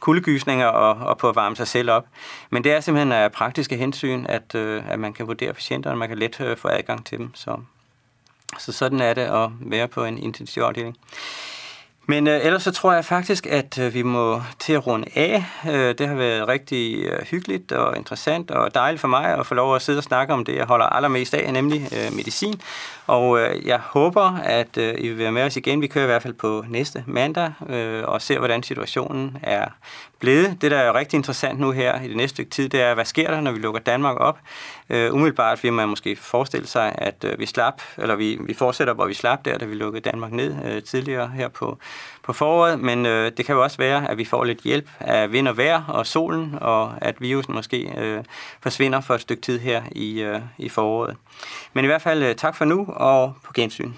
[0.00, 2.06] kuldegysninger og, og på at varme sig selv op.
[2.50, 5.98] Men det er simpelthen af praktiske hensyn, at, øh, at man kan vurdere patienterne, og
[5.98, 7.30] man kan let øh, få adgang til dem.
[7.34, 7.56] Så,
[8.58, 10.96] så sådan er det at være på en intensivafdeling.
[12.08, 15.44] Men øh, ellers så tror jeg faktisk, at øh, vi må til at runde af.
[15.68, 19.54] Øh, det har været rigtig øh, hyggeligt og interessant og dejligt for mig at få
[19.54, 22.60] lov at sidde og snakke om det, jeg holder allermest af, nemlig øh, medicin.
[23.06, 25.80] Og øh, jeg håber, at øh, I vil være med os igen.
[25.80, 29.64] Vi kører i hvert fald på næste mandag øh, og ser, hvordan situationen er
[30.20, 30.62] blevet.
[30.62, 33.04] Det, der er rigtig interessant nu her i det næste stykke tid, det er, hvad
[33.04, 34.38] sker der, når vi lukker Danmark op?
[34.90, 38.94] Øh, umiddelbart vil man måske forestille sig, at øh, vi slap, eller vi, vi fortsætter,
[38.94, 41.78] hvor vi slap der, da vi lukkede Danmark ned øh, tidligere her på,
[42.22, 42.80] på foråret.
[42.80, 45.56] Men øh, det kan jo også være, at vi får lidt hjælp af vind og
[45.56, 48.24] vejr og solen, og at virusen måske øh,
[48.60, 51.16] forsvinder for et stykke tid her i, øh, i foråret.
[51.72, 53.92] Men i hvert fald øh, tak for nu, og på gensyn.